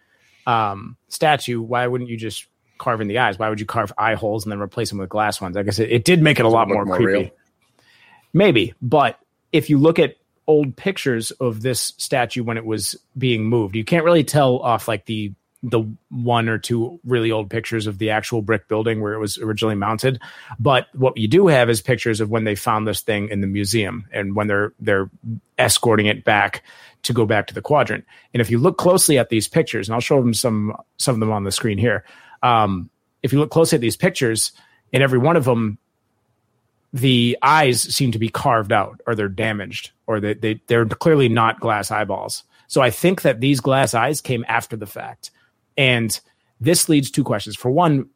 um, 0.49 0.97
statue, 1.09 1.61
why 1.61 1.85
wouldn't 1.85 2.09
you 2.09 2.17
just 2.17 2.47
carve 2.79 3.01
in 3.01 3.07
the 3.07 3.19
eyes? 3.19 3.37
Why 3.37 3.49
would 3.49 3.59
you 3.59 3.67
carve 3.67 3.93
eye 3.97 4.15
holes 4.15 4.45
and 4.45 4.51
then 4.51 4.59
replace 4.59 4.89
them 4.89 4.97
with 4.97 5.09
glass 5.09 5.39
ones? 5.39 5.55
I 5.55 5.63
guess 5.63 5.77
it, 5.77 5.91
it 5.91 6.03
did 6.03 6.21
make 6.23 6.39
it 6.39 6.45
a 6.45 6.49
lot 6.49 6.67
more, 6.67 6.85
more 6.85 6.95
creepy. 6.95 7.11
real? 7.11 7.29
Maybe, 8.33 8.73
but 8.81 9.19
if 9.51 9.69
you 9.69 9.77
look 9.77 9.99
at 9.99 10.15
old 10.47 10.75
pictures 10.75 11.29
of 11.31 11.61
this 11.61 11.93
statue 11.97 12.43
when 12.43 12.57
it 12.57 12.65
was 12.65 12.95
being 13.15 13.45
moved, 13.45 13.75
you 13.75 13.83
can't 13.83 14.03
really 14.03 14.23
tell 14.23 14.57
off 14.57 14.87
like 14.87 15.05
the 15.05 15.33
the 15.61 15.81
one 16.09 16.47
or 16.47 16.57
two 16.57 16.99
really 17.03 17.31
old 17.31 17.49
pictures 17.49 17.85
of 17.85 17.97
the 17.97 18.11
actual 18.11 18.41
brick 18.41 18.67
building 18.67 19.01
where 19.01 19.13
it 19.13 19.19
was 19.19 19.37
originally 19.37 19.75
mounted. 19.75 20.21
But 20.57 20.87
what 20.93 21.17
you 21.17 21.27
do 21.27 21.47
have 21.47 21.69
is 21.69 21.81
pictures 21.81 22.21
of 22.21 22.29
when 22.29 22.45
they 22.45 22.55
found 22.55 22.87
this 22.87 23.01
thing 23.01 23.27
in 23.29 23.41
the 23.41 23.47
museum 23.47 24.07
and 24.13 24.35
when 24.35 24.47
they're 24.47 24.73
they're 24.79 25.09
escorting 25.57 26.05
it 26.05 26.23
back 26.23 26.63
to 27.03 27.13
go 27.13 27.25
back 27.25 27.47
to 27.47 27.53
the 27.53 27.61
quadrant. 27.61 28.05
And 28.33 28.41
if 28.41 28.49
you 28.49 28.57
look 28.57 28.77
closely 28.77 29.17
at 29.17 29.29
these 29.29 29.47
pictures, 29.47 29.87
and 29.87 29.95
I'll 29.95 30.01
show 30.01 30.21
them 30.21 30.33
some 30.33 30.75
some 30.97 31.15
of 31.15 31.19
them 31.19 31.31
on 31.31 31.43
the 31.43 31.51
screen 31.51 31.77
here. 31.77 32.05
Um, 32.41 32.89
if 33.21 33.33
you 33.33 33.39
look 33.39 33.51
closely 33.51 33.75
at 33.75 33.81
these 33.81 33.97
pictures, 33.97 34.53
in 34.93 35.01
every 35.01 35.19
one 35.19 35.35
of 35.35 35.43
them, 35.43 35.77
the 36.93 37.37
eyes 37.41 37.81
seem 37.81 38.11
to 38.13 38.19
be 38.19 38.29
carved 38.29 38.71
out 38.71 39.01
or 39.05 39.13
they're 39.13 39.27
damaged 39.27 39.91
or 40.07 40.19
they, 40.19 40.33
they 40.33 40.61
they're 40.67 40.85
clearly 40.85 41.29
not 41.29 41.59
glass 41.59 41.91
eyeballs. 41.91 42.43
So 42.67 42.81
I 42.81 42.91
think 42.91 43.23
that 43.23 43.41
these 43.41 43.59
glass 43.59 43.93
eyes 43.93 44.21
came 44.21 44.45
after 44.47 44.77
the 44.77 44.87
fact. 44.87 45.31
And 45.79 46.19
this 46.59 46.89
leads 46.89 47.09
to 47.11 47.23
questions. 47.23 47.55
For 47.55 47.71
one, 47.71 48.09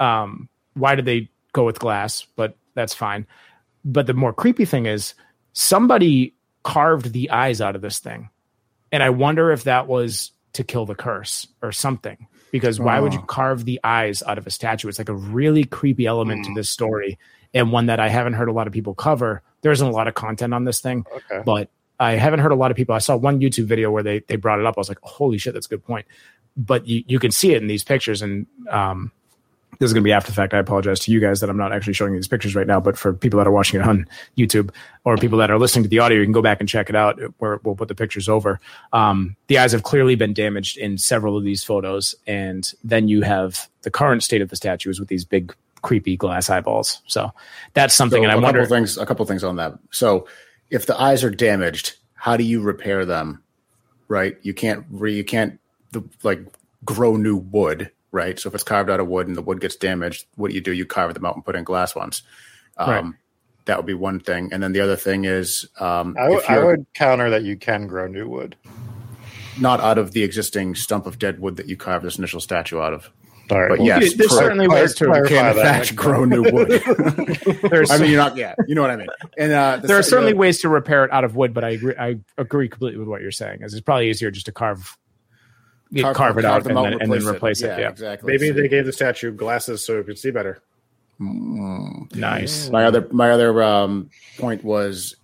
um, 0.00 0.48
why 0.74 0.94
did 0.94 1.04
they 1.04 1.28
go 1.52 1.64
with 1.66 1.78
glass? 1.78 2.26
But 2.36 2.56
that's 2.74 2.94
fine. 2.94 3.26
But 3.84 4.06
the 4.06 4.14
more 4.14 4.32
creepy 4.32 4.64
thing 4.64 4.86
is 4.86 5.14
somebody 5.52 6.34
carved 6.62 7.12
the 7.12 7.30
eyes 7.30 7.60
out 7.60 7.76
of 7.76 7.82
this 7.82 7.98
thing. 7.98 8.30
And 8.92 9.02
I 9.02 9.10
wonder 9.10 9.50
if 9.52 9.64
that 9.64 9.86
was 9.86 10.32
to 10.54 10.64
kill 10.64 10.86
the 10.86 10.94
curse 10.94 11.46
or 11.62 11.70
something. 11.70 12.26
Because 12.50 12.80
why 12.80 12.98
would 12.98 13.12
you 13.12 13.20
Oh. 13.20 13.26
carve 13.26 13.64
the 13.64 13.78
eyes 13.84 14.22
out 14.26 14.38
of 14.38 14.46
a 14.46 14.50
statue? 14.50 14.88
It's 14.88 14.98
like 14.98 15.08
a 15.08 15.14
really 15.14 15.64
creepy 15.64 16.06
element 16.06 16.44
to 16.46 16.50
Mm. 16.50 16.56
this 16.56 16.68
story 16.70 17.18
and 17.54 17.70
one 17.70 17.86
that 17.86 18.00
I 18.00 18.08
haven't 18.08 18.32
heard 18.32 18.48
a 18.48 18.52
lot 18.52 18.66
of 18.66 18.72
people 18.72 18.94
cover. 18.94 19.42
There 19.62 19.70
isn't 19.70 19.86
a 19.86 19.90
lot 19.92 20.08
of 20.08 20.14
content 20.14 20.52
on 20.54 20.64
this 20.64 20.80
thing, 20.80 21.04
Okay. 21.14 21.42
but 21.44 21.70
I 22.00 22.12
haven't 22.12 22.40
heard 22.40 22.50
a 22.50 22.56
lot 22.56 22.70
of 22.70 22.76
people. 22.76 22.94
I 22.94 22.98
saw 22.98 23.14
one 23.14 23.40
YouTube 23.40 23.66
video 23.66 23.90
where 23.90 24.02
they 24.02 24.20
they 24.26 24.36
brought 24.36 24.58
it 24.58 24.66
up. 24.66 24.74
I 24.76 24.80
was 24.80 24.88
like, 24.88 24.98
holy 25.02 25.38
shit, 25.38 25.54
that's 25.54 25.66
a 25.66 25.68
good 25.68 25.84
point. 25.84 26.06
But 26.56 26.86
you, 26.86 27.04
you 27.06 27.18
can 27.18 27.30
see 27.30 27.52
it 27.52 27.62
in 27.62 27.68
these 27.68 27.84
pictures, 27.84 28.22
and 28.22 28.46
um, 28.68 29.12
this 29.78 29.86
is 29.88 29.94
going 29.94 30.02
to 30.02 30.06
be 30.08 30.12
after 30.12 30.30
the 30.30 30.34
fact. 30.34 30.52
I 30.52 30.58
apologize 30.58 31.00
to 31.00 31.12
you 31.12 31.20
guys 31.20 31.40
that 31.40 31.48
I'm 31.48 31.56
not 31.56 31.72
actually 31.72 31.94
showing 31.94 32.12
you 32.12 32.18
these 32.18 32.28
pictures 32.28 32.54
right 32.54 32.66
now. 32.66 32.80
But 32.80 32.98
for 32.98 33.12
people 33.14 33.38
that 33.38 33.46
are 33.46 33.52
watching 33.52 33.80
it 33.80 33.86
on 33.86 34.06
YouTube 34.36 34.70
or 35.04 35.16
people 35.16 35.38
that 35.38 35.50
are 35.50 35.58
listening 35.58 35.84
to 35.84 35.88
the 35.88 36.00
audio, 36.00 36.18
you 36.18 36.24
can 36.24 36.32
go 36.32 36.42
back 36.42 36.60
and 36.60 36.68
check 36.68 36.90
it 36.90 36.96
out. 36.96 37.18
Where 37.38 37.60
we'll 37.62 37.76
put 37.76 37.88
the 37.88 37.94
pictures 37.94 38.28
over. 38.28 38.60
Um, 38.92 39.36
the 39.46 39.58
eyes 39.58 39.72
have 39.72 39.84
clearly 39.84 40.16
been 40.16 40.34
damaged 40.34 40.76
in 40.76 40.98
several 40.98 41.36
of 41.36 41.44
these 41.44 41.64
photos, 41.64 42.14
and 42.26 42.70
then 42.84 43.08
you 43.08 43.22
have 43.22 43.68
the 43.82 43.90
current 43.90 44.22
state 44.22 44.42
of 44.42 44.50
the 44.50 44.56
statues 44.56 45.00
with 45.00 45.08
these 45.08 45.24
big 45.24 45.54
creepy 45.82 46.14
glass 46.16 46.50
eyeballs. 46.50 47.00
So 47.06 47.32
that's 47.72 47.94
something, 47.94 48.20
So 48.22 48.24
and 48.28 48.32
I 48.32 48.36
wonder. 48.36 48.66
things. 48.66 48.98
A 48.98 49.06
couple 49.06 49.24
things 49.24 49.42
on 49.44 49.56
that. 49.56 49.78
So, 49.92 50.26
if 50.68 50.84
the 50.84 51.00
eyes 51.00 51.24
are 51.24 51.30
damaged, 51.30 51.94
how 52.14 52.36
do 52.36 52.44
you 52.44 52.60
repair 52.60 53.06
them? 53.06 53.42
Right, 54.08 54.36
you 54.42 54.52
can't 54.52 54.84
re, 54.90 55.14
you 55.14 55.24
can't 55.24 55.58
the, 55.92 56.02
like 56.22 56.40
grow 56.84 57.16
new 57.16 57.36
wood. 57.36 57.90
Right, 58.12 58.40
so 58.40 58.48
if 58.48 58.54
it's 58.56 58.64
carved 58.64 58.90
out 58.90 58.98
of 58.98 59.06
wood 59.06 59.28
and 59.28 59.36
the 59.36 59.42
wood 59.42 59.60
gets 59.60 59.76
damaged, 59.76 60.26
what 60.34 60.48
do 60.48 60.54
you 60.56 60.60
do? 60.60 60.72
You 60.72 60.84
carve 60.84 61.14
them 61.14 61.24
out 61.24 61.36
and 61.36 61.44
put 61.44 61.54
in 61.54 61.62
glass 61.62 61.94
ones. 61.94 62.22
Um, 62.76 62.90
Right. 62.90 63.04
That 63.66 63.76
would 63.76 63.86
be 63.86 63.94
one 63.94 64.18
thing, 64.18 64.48
and 64.52 64.60
then 64.60 64.72
the 64.72 64.80
other 64.80 64.96
thing 64.96 65.26
is 65.26 65.68
um, 65.78 66.16
I, 66.18 66.22
w- 66.22 66.38
if 66.40 66.50
I 66.50 66.64
would 66.64 66.86
counter 66.94 67.30
that 67.30 67.44
you 67.44 67.56
can 67.56 67.86
grow 67.86 68.08
new 68.08 68.26
wood. 68.28 68.56
not 69.60 69.78
out 69.80 69.96
of 69.98 70.10
the 70.12 70.24
existing 70.24 70.74
stump 70.74 71.06
of 71.06 71.18
dead 71.20 71.38
wood 71.40 71.56
that 71.56 71.68
you 71.68 71.76
carved 71.76 72.04
this 72.04 72.18
initial 72.18 72.40
statue 72.40 72.80
out 72.80 72.94
of. 72.94 73.10
All 73.50 73.60
right. 73.60 73.68
But 73.68 73.78
well, 73.78 73.86
yes, 73.86 74.14
There's 74.14 74.30
for- 74.32 74.38
certainly 74.38 74.66
ways 74.66 74.94
to 74.96 75.04
You 75.06 75.24
can't 75.28 75.56
in 75.56 75.62
fact 75.62 75.88
that. 75.90 75.96
grow 75.96 76.24
new 76.24 76.42
wood. 76.50 76.68
there's 77.70 77.90
I 77.92 77.98
mean, 77.98 78.10
you're 78.10 78.18
not. 78.20 78.36
Yeah, 78.36 78.54
you 78.66 78.74
know 78.74 78.82
what 78.82 78.90
I 78.90 78.96
mean. 78.96 79.08
And 79.38 79.52
uh, 79.52 79.76
the 79.76 79.86
there 79.88 79.98
are 79.98 80.02
se- 80.02 80.10
certainly 80.10 80.32
the- 80.32 80.38
ways 80.38 80.60
to 80.62 80.68
repair 80.68 81.04
it 81.04 81.12
out 81.12 81.22
of 81.24 81.36
wood, 81.36 81.52
but 81.54 81.62
I 81.62 81.70
agree. 81.70 81.94
I 81.96 82.16
agree 82.38 82.68
completely 82.68 82.98
with 82.98 83.08
what 83.08 83.20
you're 83.22 83.30
saying. 83.30 83.62
As 83.62 83.72
it's 83.74 83.82
probably 83.82 84.08
easier 84.10 84.30
just 84.32 84.46
to 84.46 84.52
carve, 84.52 84.78
you 84.78 84.99
carve, 85.98 86.16
carve 86.16 86.38
it 86.38 86.42
carve 86.42 86.54
out 86.54 86.64
them 86.64 86.76
and, 86.76 86.78
out 86.78 86.90
then, 86.98 87.02
and 87.02 87.12
then 87.12 87.26
replace 87.26 87.62
it. 87.62 87.78
Yeah, 87.78 87.88
exactly. 87.88 88.32
Maybe 88.32 88.48
So- 88.48 88.54
they 88.54 88.68
gave 88.68 88.86
the 88.86 88.92
statue 88.92 89.32
glasses 89.32 89.84
so 89.84 89.98
it 89.98 90.06
could 90.06 90.18
see 90.18 90.30
better. 90.30 90.62
nice. 91.18 92.70
My 92.70 92.84
other 92.84 93.06
my 93.12 93.30
other 93.30 93.62
um, 93.62 94.10
point 94.38 94.64
was, 94.64 95.16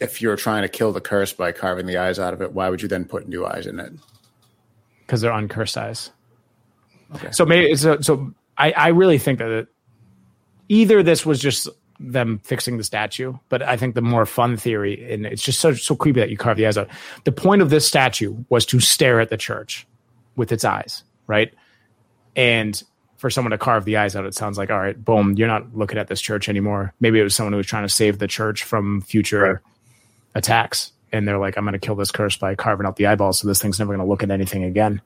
if 0.00 0.20
you're 0.20 0.36
trying 0.36 0.62
to 0.62 0.68
kill 0.68 0.92
the 0.92 1.00
curse 1.00 1.32
by 1.32 1.52
carving 1.52 1.86
the 1.86 1.96
eyes 1.96 2.18
out 2.18 2.34
of 2.34 2.42
it, 2.42 2.52
why 2.52 2.68
would 2.68 2.82
you 2.82 2.88
then 2.88 3.04
put 3.04 3.28
new 3.28 3.46
eyes 3.46 3.66
in 3.66 3.80
it? 3.80 3.92
because 5.06 5.20
they're 5.20 5.32
uncursed 5.32 5.76
eyes. 5.76 6.10
Okay. 7.14 7.30
So 7.30 7.44
maybe 7.44 7.76
so. 7.76 8.00
So 8.00 8.32
I, 8.56 8.72
I 8.72 8.88
really 8.88 9.18
think 9.18 9.38
that 9.38 9.50
it, 9.50 9.68
either 10.68 11.02
this 11.02 11.24
was 11.26 11.38
just 11.38 11.68
them 12.00 12.40
fixing 12.44 12.76
the 12.76 12.84
statue, 12.84 13.34
but 13.48 13.62
I 13.62 13.76
think 13.76 13.94
the 13.94 14.02
more 14.02 14.26
fun 14.26 14.56
theory, 14.56 15.12
and 15.12 15.26
it's 15.26 15.42
just 15.42 15.60
so 15.60 15.74
so 15.74 15.94
creepy 15.94 16.20
that 16.20 16.30
you 16.30 16.36
carve 16.36 16.56
the 16.56 16.66
eyes 16.66 16.76
out. 16.76 16.88
The 17.24 17.32
point 17.32 17.62
of 17.62 17.70
this 17.70 17.86
statue 17.86 18.36
was 18.48 18.66
to 18.66 18.80
stare 18.80 19.20
at 19.20 19.30
the 19.30 19.36
church 19.36 19.86
with 20.36 20.52
its 20.52 20.64
eyes, 20.64 21.04
right? 21.26 21.54
And 22.36 22.82
for 23.16 23.30
someone 23.30 23.52
to 23.52 23.58
carve 23.58 23.84
the 23.84 23.96
eyes 23.96 24.16
out, 24.16 24.26
it 24.26 24.34
sounds 24.34 24.58
like 24.58 24.70
all 24.70 24.80
right, 24.80 25.02
boom, 25.02 25.34
you're 25.34 25.48
not 25.48 25.76
looking 25.76 25.98
at 25.98 26.08
this 26.08 26.20
church 26.20 26.48
anymore. 26.48 26.92
Maybe 27.00 27.20
it 27.20 27.22
was 27.22 27.34
someone 27.34 27.52
who 27.52 27.58
was 27.58 27.66
trying 27.66 27.86
to 27.86 27.92
save 27.92 28.18
the 28.18 28.28
church 28.28 28.64
from 28.64 29.00
future 29.02 29.62
attacks, 30.34 30.92
and 31.12 31.26
they're 31.26 31.38
like, 31.38 31.56
I'm 31.56 31.64
going 31.64 31.74
to 31.74 31.78
kill 31.78 31.94
this 31.94 32.10
curse 32.10 32.36
by 32.36 32.54
carving 32.54 32.86
out 32.86 32.96
the 32.96 33.06
eyeballs, 33.06 33.38
so 33.38 33.48
this 33.48 33.62
thing's 33.62 33.78
never 33.78 33.94
going 33.94 34.04
to 34.04 34.10
look 34.10 34.22
at 34.22 34.30
anything 34.30 34.64
again 34.64 35.00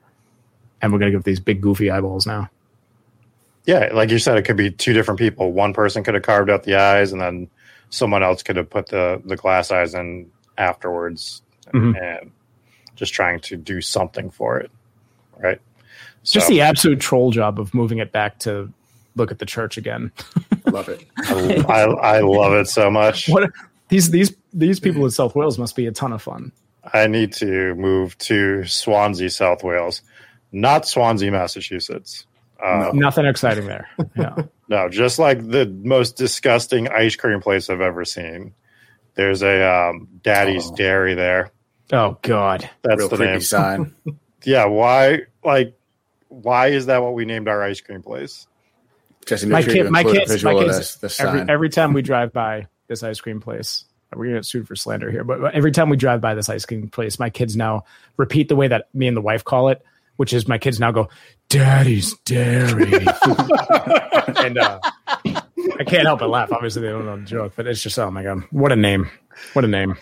and 0.81 0.93
we're 0.93 0.99
gonna 0.99 1.11
give 1.11 1.25
these 1.25 1.41
big 1.41 1.61
goofy 1.61 1.91
eyeballs 1.91 2.27
now. 2.27 2.51
Yeah, 3.69 3.91
like 3.93 4.11
you 4.11 4.19
said, 4.19 4.39
it 4.39 4.43
could 4.47 4.57
be 4.57 4.71
two 4.71 4.95
different 4.95 5.21
people. 5.21 5.53
One 5.53 5.75
person 5.75 6.03
could 6.03 6.15
have 6.15 6.23
carved 6.23 6.49
out 6.49 6.63
the 6.63 6.77
eyes, 6.77 7.13
and 7.13 7.21
then 7.21 7.51
someone 7.91 8.23
else 8.23 8.43
could 8.43 8.57
have 8.57 8.71
put 8.71 8.87
the 8.89 9.21
the 9.27 9.37
glass 9.37 9.71
eyes 9.71 9.93
in 9.93 10.31
afterwards, 10.57 11.43
Mhm. 11.75 12.01
and 12.03 12.31
just 12.97 13.13
trying 13.13 13.41
to 13.41 13.59
do 13.59 13.83
something 13.83 14.31
for 14.31 14.59
it, 14.59 14.71
right? 15.39 15.61
It's 16.23 16.33
just 16.33 16.49
the 16.49 16.63
absolute 16.63 16.99
troll 16.99 17.31
job 17.31 17.61
of 17.61 17.75
moving 17.75 17.99
it 17.99 18.11
back 18.11 18.39
to 18.41 18.73
look 19.17 19.31
at 19.31 19.39
the 19.39 19.45
church 19.47 19.77
again. 19.77 20.13
Love 20.67 20.89
it. 20.89 21.05
I, 21.19 21.63
I, 21.69 21.83
I 22.17 22.21
love 22.21 22.53
it 22.55 22.69
so 22.69 22.91
much. 22.91 23.29
What 23.29 23.51
these 23.89 24.11
these 24.11 24.35
these 24.55 24.81
people 24.81 25.05
in 25.05 25.11
South 25.11 25.35
Wales 25.35 25.59
must 25.59 25.77
be 25.77 25.87
a 25.87 25.93
ton 25.93 26.13
of 26.15 26.23
fun. 26.23 26.53
I 26.95 27.07
need 27.07 27.35
to 27.35 27.75
move 27.75 28.17
to 28.19 28.65
Swansea, 28.65 29.29
South 29.29 29.63
Wales, 29.63 30.01
not 30.53 30.87
Swansea, 30.89 31.31
Massachusetts. 31.31 32.25
Uh, 32.63 32.91
Nothing 32.93 33.27
exciting 33.27 33.67
there. 33.67 33.89
Yeah. 34.17 34.35
No, 34.71 34.87
just 34.91 35.19
like 35.19 35.49
the 35.49 35.65
most 35.65 36.17
disgusting 36.19 36.89
ice 36.89 37.17
cream 37.17 37.41
place 37.41 37.71
I've 37.71 37.81
ever 37.81 38.05
seen. 38.05 38.53
There's 39.15 39.43
a 39.43 39.65
um, 39.67 40.09
Daddy's 40.23 40.67
Oh. 40.71 40.75
Dairy 40.77 41.15
there. 41.15 41.53
Oh 41.91 42.19
God. 42.21 42.69
That's 42.83 42.99
Real 42.99 43.09
the 43.09 43.17
creepy 43.17 43.33
name. 43.33 43.41
sign. 43.41 43.95
Yeah, 44.45 44.67
why? 44.67 45.21
Like, 45.43 45.75
why 46.29 46.67
is 46.69 46.85
that 46.87 47.03
what 47.03 47.15
we 47.15 47.25
named 47.25 47.49
our 47.49 47.63
ice 47.63 47.81
cream 47.81 48.03
place? 48.03 48.47
Jesse, 49.27 49.47
My 49.47 49.63
sure 49.63 49.73
kid, 49.73 49.91
my 49.91 50.05
kids, 50.05 50.45
my 50.45 50.53
kids. 50.55 50.77
this, 50.77 50.95
this 50.97 51.21
every 51.21 51.41
every 51.49 51.71
time 51.71 51.95
we 51.95 52.03
drive 52.03 52.35
by 52.35 52.67
this 52.89 53.03
ice 53.03 53.21
cream 53.23 53.41
place, 53.41 53.85
we're 54.15 54.27
gonna 54.27 54.37
get 54.37 54.45
sued 54.45 54.69
for 54.69 54.77
slander 54.77 55.11
here. 55.11 55.25
But 55.25 55.55
every 55.55 55.73
time 55.73 55.89
we 55.89 55.97
drive 55.97 56.21
by 56.21 56.35
this 56.35 56.51
ice 56.51 56.67
cream 56.67 56.89
place, 56.89 57.19
my 57.19 57.31
kids 57.31 57.57
now 57.57 57.85
repeat 58.19 58.49
the 58.49 58.57
way 58.57 58.69
that 58.69 58.89
me 58.93 59.07
and 59.09 59.17
the 59.17 59.23
wife 59.23 59.45
call 59.45 59.69
it, 59.71 59.83
which 60.19 60.33
is 60.35 60.47
my 60.47 60.59
kids 60.59 60.79
now 60.79 60.91
go, 60.93 61.09
"Daddy's 61.49 62.15
Dairy," 62.27 62.93
and 64.37 64.59
uh, 64.59 64.79
I 65.25 65.85
can't 65.87 66.05
help 66.05 66.21
but 66.21 66.29
laugh. 66.29 66.53
Obviously, 66.53 66.83
they 66.83 66.89
don't 66.89 67.07
know 67.07 67.17
the 67.17 67.25
joke, 67.25 67.55
but 67.57 67.67
it's 67.67 67.83
just 67.83 67.99
oh 67.99 68.11
my 68.11 68.23
god, 68.23 68.43
what 68.51 68.71
a 68.71 68.77
name! 68.77 69.11
What 69.55 69.65
a 69.65 69.69
name! 69.69 69.97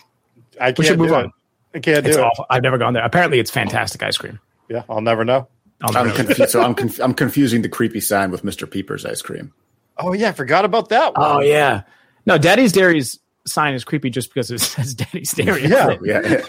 I 0.60 0.66
can't 0.72 0.78
We 0.78 0.84
should 0.86 0.98
move 0.98 1.12
on. 1.12 1.26
it. 1.26 1.30
I 1.74 1.78
can't 1.80 2.02
do 2.04 2.08
It's 2.10 2.18
it. 2.18 2.22
awful. 2.24 2.46
I've 2.50 2.62
never 2.62 2.78
gone 2.78 2.94
there. 2.94 3.04
Apparently, 3.04 3.38
it's 3.38 3.50
fantastic 3.50 4.02
ice 4.02 4.16
cream. 4.16 4.40
Yeah, 4.68 4.82
I'll 4.88 5.00
never 5.02 5.24
know. 5.24 5.48
I'll 5.82 5.96
I'm 5.96 6.06
never- 6.08 6.24
confused. 6.24 6.50
So 6.50 6.62
I'm 6.62 6.74
conf- 6.74 7.00
I'm 7.00 7.14
confusing 7.14 7.62
the 7.62 7.68
creepy 7.68 8.00
sign 8.00 8.30
with 8.30 8.42
Mr. 8.42 8.68
Peeper's 8.70 9.04
ice 9.06 9.22
cream. 9.22 9.52
Oh 9.98 10.12
yeah, 10.14 10.30
I 10.30 10.32
forgot 10.32 10.64
about 10.64 10.88
that 10.88 11.14
one. 11.16 11.36
oh 11.36 11.40
yeah, 11.40 11.82
no, 12.24 12.38
Daddy's 12.38 12.72
Dairy's 12.72 13.18
sign 13.46 13.74
is 13.74 13.84
creepy 13.84 14.10
just 14.10 14.28
because 14.30 14.50
it 14.50 14.58
says 14.60 14.94
Daddy's 14.94 15.32
Dairy. 15.32 15.66
Yeah. 15.66 15.96
Yeah, 16.02 16.40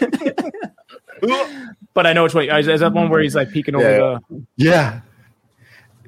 but 1.94 2.06
I 2.06 2.12
know 2.12 2.24
which 2.24 2.34
one. 2.34 2.48
Is, 2.48 2.68
is 2.68 2.80
that 2.80 2.92
one 2.92 3.08
where 3.08 3.20
he's 3.20 3.34
like 3.34 3.50
peeking 3.50 3.74
over 3.74 4.20
the? 4.28 4.44
yeah, 4.56 5.00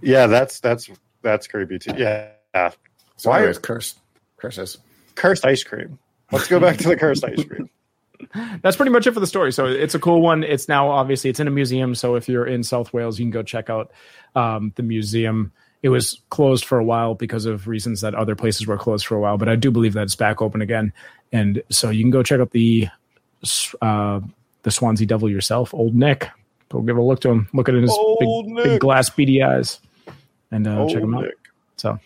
yeah. 0.03 0.27
That's 0.27 0.61
that's 0.61 0.91
that's 1.23 1.47
creepy 1.47 1.79
too. 1.79 1.95
Yeah, 1.97 2.29
yeah. 2.55 2.71
so 3.17 3.31
Why- 3.31 3.39
anyways, 3.39 3.59
curse, 3.59 3.95
curses. 4.37 4.79
cursed 5.15 5.45
ice 5.45 5.63
cream. 5.63 5.99
Let's 6.33 6.47
go 6.49 6.61
back 6.61 6.77
to 6.79 6.89
the 6.89 6.97
cursed 6.97 7.25
ice 7.25 7.45
cream. 7.45 7.69
That's 8.63 8.77
pretty 8.77 8.93
much 8.93 9.07
it 9.07 9.13
for 9.13 9.21
the 9.21 9.27
story. 9.27 9.53
So 9.53 9.67
it's 9.67 9.95
a 9.95 9.99
cool 9.99 10.21
one. 10.21 10.45
It's 10.45 10.69
now 10.69 10.91
obviously 10.91 11.31
it's 11.31 11.41
in 11.41 11.49
a 11.49 11.51
museum. 11.51 11.95
So 11.95 12.15
if 12.15 12.29
you're 12.29 12.47
in 12.47 12.63
South 12.63 12.93
Wales, 12.93 13.19
you 13.19 13.25
can 13.25 13.31
go 13.31 13.43
check 13.43 13.71
out 13.71 13.91
um, 14.35 14.73
the 14.77 14.83
museum. 14.83 15.53
It 15.83 15.89
was 15.89 16.21
closed 16.29 16.65
for 16.65 16.79
a 16.79 16.85
while 16.85 17.15
because 17.15 17.47
of 17.47 17.67
reasons 17.67 18.03
that 18.03 18.15
other 18.15 18.37
places 18.37 18.67
were 18.67 18.77
closed 18.77 19.07
for 19.07 19.17
a 19.17 19.21
while, 19.21 19.39
but 19.39 19.49
I 19.49 19.57
do 19.57 19.71
believe 19.71 19.95
that 19.95 20.03
it's 20.03 20.15
back 20.15 20.43
open 20.43 20.61
again. 20.61 20.93
And 21.33 21.63
so 21.71 21.89
you 21.89 22.05
can 22.05 22.11
go 22.11 22.23
check 22.23 22.41
out 22.41 22.51
the 22.51 22.89
uh, 23.81 24.21
the 24.63 24.71
Swansea 24.71 25.07
Devil 25.07 25.31
yourself, 25.31 25.75
Old 25.75 25.95
Nick. 25.95 26.29
Go 26.69 26.81
give 26.83 26.97
a 26.97 27.03
look 27.03 27.21
to 27.23 27.31
him. 27.31 27.49
Look 27.53 27.69
at 27.69 27.75
his 27.75 27.97
big, 28.21 28.57
big 28.57 28.81
glass 28.81 29.11
beady 29.11 29.43
eyes, 29.43 29.81
and 30.51 30.67
uh, 30.67 30.87
check 30.89 31.03
him 31.03 31.15
out. 31.15 31.25
Nick. 31.25 31.35
So 31.77 31.99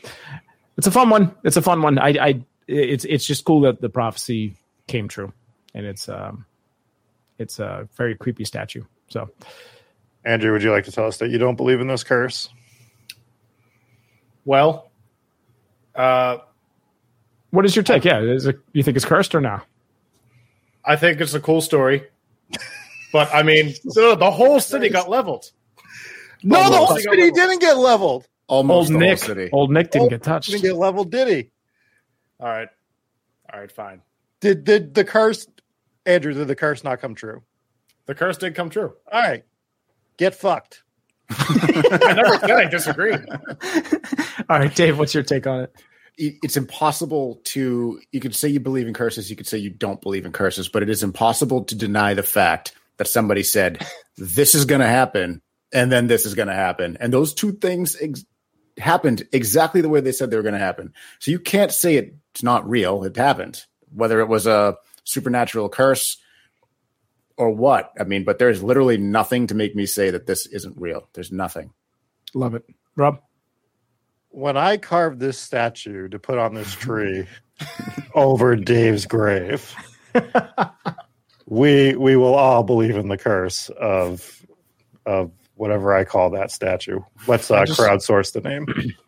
it's 0.77 0.87
a 0.87 0.91
fun 0.91 1.11
one. 1.11 1.35
It's 1.45 1.57
a 1.57 1.63
fun 1.63 1.83
one. 1.83 1.99
I, 1.99 2.09
I, 2.21 2.45
it's 2.67 3.05
it's 3.05 3.27
just 3.27 3.45
cool 3.45 3.63
that 3.63 3.81
the 3.81 3.91
prophecy 3.91 4.55
came 4.87 5.09
true, 5.09 5.33
and 5.75 5.85
it's 5.85 6.09
um, 6.09 6.47
it's 7.39 7.59
a 7.59 7.89
very 7.97 8.15
creepy 8.15 8.45
statue. 8.45 8.85
So 9.09 9.31
Andrew, 10.25 10.53
would 10.53 10.63
you 10.63 10.71
like 10.71 10.85
to 10.85 10.93
tell 10.93 11.07
us 11.07 11.19
that 11.19 11.31
you 11.31 11.39
don't 11.39 11.57
believe 11.57 11.81
in 11.81 11.89
this 11.89 12.05
curse? 12.05 12.49
Well, 14.47 14.91
uh, 15.95 16.39
what 17.51 17.65
is 17.65 17.77
your 17.77 17.83
take? 17.83 18.05
Yeah, 18.05 18.21
is 18.21 18.47
it, 18.47 18.59
you 18.73 18.83
think 18.83 18.97
it's 18.97 19.07
cursed 19.07 19.35
or 19.35 19.41
no? 19.41 19.61
I 20.85 20.97
think 20.97 21.21
it's 21.21 21.35
a 21.35 21.41
cool 21.41 21.61
story. 21.61 22.05
But 23.15 23.33
I 23.33 23.45
mean, 23.45 23.69
the, 23.85 24.17
the 24.19 24.31
whole 24.31 24.59
city 24.59 24.89
got 24.89 25.09
leveled. 25.09 25.53
No, 26.43 26.69
the 26.69 26.77
whole 26.77 26.97
city 26.99 27.31
didn't 27.31 27.61
get 27.61 27.79
leveled. 27.79 28.27
Almost 28.49 28.91
Old 28.91 29.01
the 29.01 29.05
whole 29.05 29.09
Nick, 29.09 29.19
city. 29.21 29.49
old 29.53 29.71
Nick 29.71 29.91
didn't 29.93 30.07
Oh, 30.07 30.11
get 30.11 30.23
touched. 30.25 30.51
Didn't 30.51 30.63
get 30.65 30.75
leveled, 30.77 31.13
did 31.13 31.29
he? 31.29 31.51
All 32.41 32.49
right. 32.49 32.69
All 33.53 33.61
right, 33.61 33.71
fine. 33.71 34.03
Did 34.41 34.65
did 34.65 34.95
the 34.95 35.05
curse, 35.05 35.47
Andrew? 36.05 36.35
Did 36.35 36.49
the 36.49 36.57
curse 36.57 36.83
not 36.83 37.01
come 37.01 37.15
true? 37.15 37.43
The 38.07 38.17
curse 38.17 38.37
did 38.37 38.57
come 38.57 38.69
true. 38.69 38.93
All 39.11 39.21
right, 39.23 39.45
get 40.19 40.35
fucked. 40.35 40.83
I 41.31 42.13
never 42.17 42.37
said 42.41 42.51
I 42.51 42.65
disagreed. 42.69 43.21
All 44.51 44.59
right, 44.59 44.75
Dave, 44.75 44.99
what's 44.99 45.15
your 45.15 45.23
take 45.23 45.47
on 45.47 45.61
it? 45.61 45.75
it- 46.19 46.35
it's 46.43 46.57
impossible 46.57 47.41
to 47.45 48.01
you 48.13 48.21
could 48.21 48.35
say 48.35 48.49
you 48.49 48.61
believe 48.61 48.89
in 48.89 48.93
curses 48.95 49.31
you 49.31 49.37
could 49.37 49.47
say 49.47 49.57
you 49.59 49.71
don't 49.71 50.01
believe 50.01 50.27
in 50.27 50.33
curses 50.33 50.69
but 50.69 50.83
it 50.83 50.89
is 50.91 51.03
impossible 51.03 51.65
to 51.65 51.75
deny 51.75 52.13
the 52.15 52.23
fact 52.23 52.73
that 52.97 53.09
somebody 53.09 53.43
said 53.43 53.87
this 54.17 54.55
is 54.55 54.65
going 54.65 54.81
to 54.81 54.87
happen 54.87 55.43
and 55.73 55.91
then 55.91 56.07
this 56.07 56.27
is 56.27 56.35
going 56.35 56.49
to 56.49 56.55
happen. 56.55 56.97
And 57.01 57.13
those 57.13 57.35
two 57.35 57.53
things 57.53 57.97
ex- 58.01 58.25
happened 58.79 59.27
exactly 59.33 59.81
the 59.81 59.89
way 59.89 60.01
they 60.01 60.13
said 60.13 60.31
they 60.31 60.37
were 60.37 60.43
going 60.43 60.55
to 60.55 60.61
happen. 60.61 60.93
So 61.19 61.31
you 61.31 61.39
can't 61.39 61.73
say 61.73 61.97
it's 61.97 62.43
not 62.43 62.69
real 62.69 63.05
it 63.05 63.17
happened. 63.17 63.63
Whether 63.93 64.21
it 64.21 64.29
was 64.29 64.47
a 64.47 64.77
supernatural 65.05 65.69
curse 65.69 66.17
or 67.37 67.51
what 67.51 67.93
i 67.99 68.05
mean 68.05 68.25
but 68.25 68.39
there's 68.39 68.63
literally 68.63 68.97
nothing 68.97 69.47
to 69.49 69.55
make 69.55 69.75
me 69.75 69.87
say 69.87 70.11
that 70.11 70.27
this 70.27 70.47
isn't 70.47 70.77
real. 70.79 71.09
There's 71.13 71.33
nothing. 71.33 71.71
Love 72.35 72.55
it, 72.55 72.65
Rob. 72.97 73.21
When 74.31 74.57
I 74.57 74.79
carved 74.79 75.21
this 75.21 75.39
statue 75.39 76.09
to 76.09 76.19
put 76.19 76.39
on 76.39 76.55
this 76.55 76.73
tree 76.75 77.27
over 78.15 78.57
Dave's 78.57 79.07
grave, 79.07 79.75
we 81.47 81.95
we 81.95 82.17
will 82.17 82.35
all 82.35 82.63
believe 82.63 82.97
in 82.97 83.09
the 83.09 83.19
curse 83.19 83.69
of 83.71 84.45
of 85.07 85.31
whatever 85.57 85.95
I 85.95 86.05
call 86.05 86.31
that 86.31 86.51
statue. 86.51 87.01
Let's 87.27 87.51
uh, 87.51 87.65
just- 87.65 87.79
crowdsource 87.79 88.33
the 88.33 88.41
name. 88.41 88.67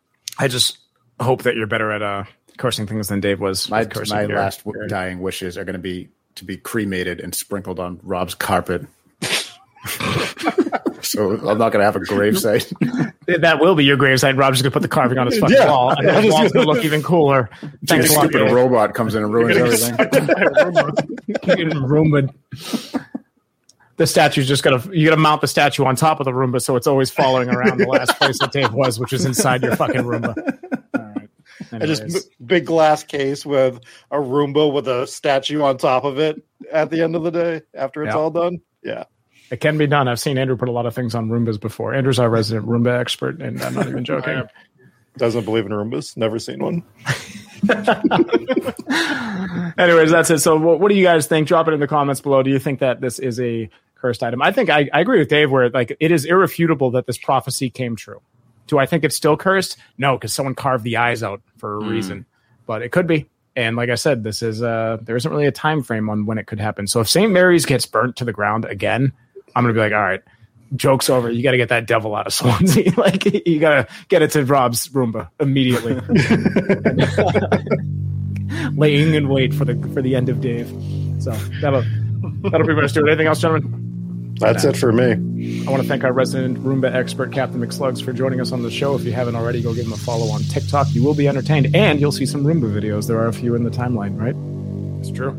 I 0.38 0.48
just 0.48 0.78
hope 1.20 1.42
that 1.44 1.56
you're 1.56 1.66
better 1.66 1.90
at 1.90 2.02
uh, 2.02 2.24
cursing 2.58 2.86
things 2.86 3.08
than 3.08 3.20
Dave 3.20 3.40
was. 3.40 3.70
My 3.70 3.86
my 4.08 4.22
your- 4.24 4.36
last 4.36 4.64
w- 4.64 4.86
dying 4.88 5.20
wishes 5.20 5.56
are 5.56 5.64
going 5.64 5.74
to 5.74 5.78
be 5.78 6.10
to 6.36 6.44
be 6.44 6.56
cremated 6.58 7.20
and 7.20 7.34
sprinkled 7.34 7.80
on 7.80 7.98
Rob's 8.02 8.34
carpet. 8.34 8.86
so 11.06 11.30
I'm 11.32 11.58
not 11.58 11.70
going 11.72 11.78
to 11.80 11.84
have 11.84 11.96
a 11.96 12.00
gravesite. 12.00 12.72
That 13.40 13.58
will 13.60 13.74
be 13.74 13.84
your 13.84 13.96
gravesite. 13.96 14.38
Rob's 14.38 14.58
just 14.58 14.62
gonna 14.62 14.70
put 14.70 14.82
the 14.82 14.88
carving 14.88 15.18
on 15.18 15.26
his 15.26 15.36
fucking 15.40 15.56
Yeah. 15.56 15.68
wall, 15.68 15.90
and 15.90 16.08
I 16.10 16.20
the 16.20 16.26
was 16.28 16.32
wall's 16.34 16.52
gonna- 16.52 16.64
gonna 16.64 16.76
look 16.76 16.84
even 16.84 17.02
cooler. 17.02 17.50
a 17.60 17.70
Thanks 17.84 18.08
a 18.10 18.12
lot, 18.14 18.28
stupid 18.28 18.44
Dave. 18.46 18.52
robot 18.54 18.94
comes 18.94 19.16
in 19.16 19.24
and 19.24 19.34
ruins 19.34 19.56
everything. 19.82 19.96
Roomba. 21.80 22.32
The 23.96 24.06
statue's 24.06 24.46
just 24.46 24.62
gonna 24.62 24.80
you 24.92 25.08
gotta 25.08 25.20
mount 25.20 25.40
the 25.40 25.48
statue 25.48 25.84
on 25.84 25.96
top 25.96 26.20
of 26.20 26.24
the 26.24 26.30
Roomba 26.30 26.60
so 26.62 26.76
it's 26.76 26.86
always 26.86 27.10
following 27.10 27.48
around 27.48 27.78
the 27.80 27.86
last 27.88 28.16
place 28.18 28.38
that 28.40 28.52
Dave 28.52 28.72
was, 28.72 29.00
which 29.00 29.12
is 29.12 29.24
inside 29.24 29.62
your 29.62 29.74
fucking 29.74 30.02
Roomba. 30.02 30.36
All 30.94 31.02
right. 31.16 31.28
I 31.72 31.86
just 31.86 32.06
b- 32.06 32.20
big 32.44 32.66
glass 32.66 33.02
case 33.02 33.44
with 33.46 33.80
a 34.10 34.18
Roomba 34.18 34.72
with 34.72 34.86
a 34.86 35.06
statue 35.06 35.62
on 35.62 35.78
top 35.78 36.04
of 36.04 36.18
it 36.18 36.42
at 36.70 36.90
the 36.90 37.02
end 37.02 37.16
of 37.16 37.22
the 37.22 37.30
day 37.30 37.62
after 37.74 38.04
it's 38.04 38.14
Yeah. 38.14 38.20
all 38.20 38.30
done. 38.30 38.60
Yeah. 38.84 39.04
It 39.50 39.60
can 39.60 39.78
be 39.78 39.86
done. 39.86 40.08
I've 40.08 40.20
seen 40.20 40.38
Andrew 40.38 40.56
put 40.56 40.68
a 40.68 40.72
lot 40.72 40.86
of 40.86 40.94
things 40.94 41.14
on 41.14 41.28
Roombas 41.28 41.60
before. 41.60 41.94
Andrew's 41.94 42.18
our 42.18 42.28
resident 42.28 42.66
Roomba 42.66 42.98
expert, 42.98 43.40
and 43.40 43.62
I'm 43.62 43.74
not 43.74 43.88
even 43.88 44.04
joking. 44.04 44.42
Doesn't 45.16 45.44
believe 45.44 45.64
in 45.64 45.72
Roombas. 45.72 46.16
Never 46.16 46.38
seen 46.38 46.62
one. 46.62 46.82
Anyways, 49.78 50.10
that's 50.10 50.30
it. 50.30 50.40
So, 50.40 50.56
what, 50.56 50.80
what 50.80 50.88
do 50.88 50.94
you 50.94 51.04
guys 51.04 51.26
think? 51.26 51.48
Drop 51.48 51.68
it 51.68 51.72
in 51.72 51.80
the 51.80 51.86
comments 51.86 52.20
below. 52.20 52.42
Do 52.42 52.50
you 52.50 52.58
think 52.58 52.80
that 52.80 53.00
this 53.00 53.18
is 53.18 53.40
a 53.40 53.70
cursed 53.94 54.22
item? 54.22 54.42
I 54.42 54.52
think 54.52 54.68
I, 54.68 54.90
I 54.92 55.00
agree 55.00 55.18
with 55.18 55.28
Dave, 55.28 55.50
where 55.50 55.70
like 55.70 55.96
it 55.98 56.10
is 56.10 56.26
irrefutable 56.26 56.90
that 56.92 57.06
this 57.06 57.16
prophecy 57.16 57.70
came 57.70 57.96
true. 57.96 58.20
Do 58.66 58.78
I 58.78 58.86
think 58.86 59.04
it's 59.04 59.16
still 59.16 59.36
cursed? 59.36 59.78
No, 59.96 60.16
because 60.16 60.34
someone 60.34 60.54
carved 60.54 60.84
the 60.84 60.98
eyes 60.98 61.22
out 61.22 61.40
for 61.56 61.76
a 61.76 61.88
reason. 61.88 62.26
But 62.66 62.82
it 62.82 62.90
could 62.90 63.06
be. 63.06 63.28
And 63.54 63.76
like 63.76 63.90
I 63.90 63.94
said, 63.94 64.22
this 64.22 64.42
is 64.42 64.62
uh 64.62 64.98
there 65.00 65.16
isn't 65.16 65.30
really 65.30 65.46
a 65.46 65.52
time 65.52 65.82
frame 65.82 66.10
on 66.10 66.26
when 66.26 66.36
it 66.36 66.46
could 66.46 66.60
happen. 66.60 66.86
So 66.86 67.00
if 67.00 67.08
St. 67.08 67.32
Mary's 67.32 67.64
gets 67.64 67.86
burnt 67.86 68.16
to 68.16 68.24
the 68.24 68.32
ground 68.32 68.64
again, 68.64 69.12
I'm 69.56 69.64
gonna 69.64 69.72
be 69.72 69.80
like, 69.80 69.92
all 69.92 70.02
right, 70.02 70.22
joke's 70.74 71.10
over. 71.10 71.30
You 71.30 71.42
got 71.42 71.52
to 71.52 71.56
get 71.56 71.68
that 71.70 71.86
devil 71.86 72.14
out 72.14 72.26
of 72.26 72.32
Swansea. 72.32 72.92
like 72.96 73.24
you 73.46 73.58
got 73.58 73.74
to 73.74 73.88
get 74.08 74.22
it 74.22 74.30
to 74.32 74.44
Rob's 74.44 74.88
Roomba 74.88 75.30
immediately. 75.40 75.94
Laying 78.76 79.14
in 79.14 79.28
wait 79.28 79.54
for 79.54 79.64
the 79.64 79.74
for 79.92 80.02
the 80.02 80.14
end 80.14 80.28
of 80.28 80.40
Dave. 80.40 80.68
So 81.20 81.32
that'll 81.60 81.82
that'll 82.42 82.64
pretty 82.64 82.80
much 82.80 82.92
do 82.92 83.04
it. 83.06 83.08
Anything 83.08 83.26
else, 83.26 83.40
gentlemen? 83.40 83.82
That's 84.38 84.64
it 84.64 84.76
for 84.76 84.92
me. 84.92 85.64
I 85.66 85.70
want 85.70 85.82
to 85.82 85.88
thank 85.88 86.04
our 86.04 86.12
resident 86.12 86.58
Roomba 86.58 86.94
expert, 86.94 87.32
Captain 87.32 87.58
McSlugs, 87.58 88.04
for 88.04 88.12
joining 88.12 88.42
us 88.42 88.52
on 88.52 88.62
the 88.62 88.70
show. 88.70 88.94
If 88.94 89.04
you 89.04 89.12
haven't 89.12 89.34
already, 89.34 89.62
go 89.62 89.74
give 89.74 89.86
him 89.86 89.94
a 89.94 89.96
follow 89.96 90.30
on 90.30 90.42
TikTok. 90.42 90.94
You 90.94 91.02
will 91.02 91.14
be 91.14 91.26
entertained, 91.26 91.74
and 91.74 91.98
you'll 92.00 92.12
see 92.12 92.26
some 92.26 92.44
Roomba 92.44 92.70
videos. 92.70 93.08
There 93.08 93.18
are 93.18 93.28
a 93.28 93.32
few 93.32 93.54
in 93.54 93.64
the 93.64 93.70
timeline, 93.70 94.20
right? 94.20 94.36
It's 95.00 95.10
true. 95.16 95.34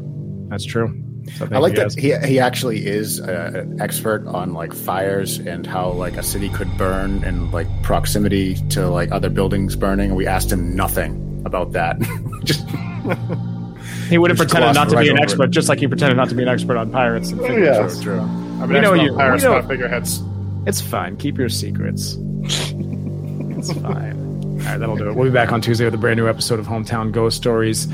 That's 0.49 0.65
true. 0.65 1.06
So 1.35 1.45
thank 1.45 1.53
I 1.53 1.57
like 1.59 1.71
you 1.73 1.77
that 1.79 1.95
guys. 1.95 1.95
he 1.95 2.27
he 2.27 2.39
actually 2.39 2.85
is 2.87 3.19
uh, 3.19 3.51
an 3.55 3.81
expert 3.81 4.25
on 4.27 4.53
like 4.53 4.73
fires 4.73 5.37
and 5.39 5.67
how 5.67 5.91
like 5.91 6.15
a 6.17 6.23
city 6.23 6.49
could 6.49 6.75
burn 6.77 7.23
and 7.23 7.51
like 7.51 7.67
proximity 7.83 8.55
to 8.69 8.87
like 8.89 9.11
other 9.11 9.29
buildings 9.29 9.75
burning. 9.75 10.15
We 10.15 10.25
asked 10.25 10.51
him 10.51 10.75
nothing 10.75 11.41
about 11.45 11.73
that. 11.73 11.99
Just 12.43 12.67
He 14.09 14.17
would 14.17 14.29
have 14.31 14.37
pretended 14.37 14.73
not 14.73 14.89
to 14.89 14.95
right 14.95 15.03
be 15.03 15.09
an 15.09 15.19
expert, 15.19 15.45
it. 15.45 15.51
just 15.51 15.67
like 15.69 15.79
he 15.79 15.87
pretended 15.87 16.15
not 16.15 16.29
to 16.29 16.35
be 16.35 16.43
an 16.43 16.47
expert 16.49 16.77
on 16.77 16.91
pirates. 16.91 17.29
And 17.31 17.41
figures. 17.41 17.65
yeah. 17.65 17.87
so 17.87 18.01
true. 18.01 18.19
I'm 18.19 18.69
We 18.69 18.77
an 18.77 18.83
know 18.83 18.93
you- 18.93 19.13
Pirates, 19.13 19.43
we 19.43 19.49
know- 19.49 19.59
not 19.59 19.67
figureheads. 19.67 20.21
It's 20.65 20.81
fine. 20.81 21.17
Keep 21.17 21.37
your 21.37 21.49
secrets. 21.49 22.17
it's 22.43 23.71
fine. 23.73 24.15
All 24.17 24.57
right, 24.65 24.77
that'll 24.77 24.95
do 24.97 25.09
it. 25.09 25.15
We'll 25.15 25.25
be 25.25 25.33
back 25.33 25.51
on 25.51 25.61
Tuesday 25.61 25.85
with 25.85 25.93
a 25.93 25.97
brand 25.97 26.17
new 26.19 26.27
episode 26.27 26.59
of 26.59 26.67
Hometown 26.67 27.11
Ghost 27.11 27.37
Stories. 27.37 27.87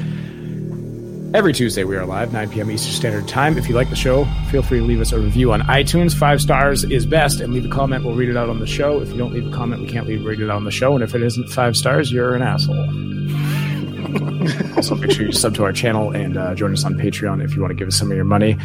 Every 1.34 1.52
Tuesday 1.52 1.84
we 1.84 1.98
are 1.98 2.06
live, 2.06 2.32
9 2.32 2.52
p.m. 2.52 2.70
Eastern 2.70 2.94
Standard 2.94 3.28
Time. 3.28 3.58
If 3.58 3.68
you 3.68 3.74
like 3.74 3.90
the 3.90 3.96
show, 3.96 4.26
feel 4.52 4.62
free 4.62 4.78
to 4.78 4.86
leave 4.86 5.02
us 5.02 5.12
a 5.14 5.20
review 5.20 5.52
on 5.52 5.62
iTunes. 5.62 6.14
Five 6.14 6.40
stars 6.40 6.84
is 6.84 7.08
best, 7.08 7.40
and 7.40 7.52
leave 7.52 7.66
a 7.66 7.70
comment. 7.70 8.06
We'll 8.06 8.14
read 8.14 8.30
it 8.30 8.38
out 8.38 8.50
on 8.50 8.60
the 8.60 8.68
show. 8.68 9.02
If 9.02 9.10
you 9.10 9.18
don't 9.18 9.34
leave 9.34 9.48
a 9.48 9.50
comment, 9.50 9.82
we 9.82 9.88
can't 9.88 10.06
leave 10.06 10.24
read 10.24 10.42
it 10.42 10.52
out 10.52 10.58
on 10.58 10.64
the 10.64 10.70
show. 10.70 10.94
And 10.94 11.04
if 11.04 11.16
it 11.16 11.24
isn't 11.24 11.50
five 11.50 11.76
stars, 11.76 12.12
you're 12.12 12.36
an 12.36 12.44
asshole. 12.44 12.78
also, 14.76 14.94
make 14.94 15.10
sure 15.10 15.26
you 15.26 15.32
sub 15.32 15.56
to 15.56 15.64
our 15.64 15.74
channel 15.74 16.12
and 16.12 16.38
uh, 16.38 16.54
join 16.54 16.72
us 16.72 16.86
on 16.86 16.94
Patreon 16.94 17.44
if 17.44 17.56
you 17.56 17.62
want 17.62 17.72
to 17.72 17.76
give 17.76 17.88
us 17.88 17.96
some 17.96 18.12
of 18.12 18.16
your 18.16 18.26
money. 18.26 18.56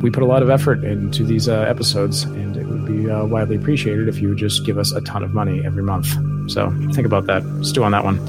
We 0.00 0.10
put 0.10 0.22
a 0.22 0.26
lot 0.26 0.44
of 0.44 0.50
effort 0.50 0.84
into 0.84 1.24
these 1.24 1.48
uh, 1.48 1.62
episodes, 1.62 2.22
and 2.22 2.56
it 2.56 2.68
would 2.68 2.84
be 2.84 3.10
uh, 3.10 3.24
widely 3.24 3.56
appreciated 3.56 4.06
if 4.06 4.20
you 4.20 4.28
would 4.28 4.38
just 4.38 4.64
give 4.64 4.78
us 4.78 4.92
a 4.92 5.00
ton 5.00 5.24
of 5.24 5.34
money 5.34 5.66
every 5.66 5.82
month. 5.82 6.06
So 6.52 6.70
think 6.92 7.04
about 7.04 7.26
that. 7.26 7.42
Stew 7.64 7.82
on 7.82 7.90
that 7.90 8.04
one. 8.04 8.20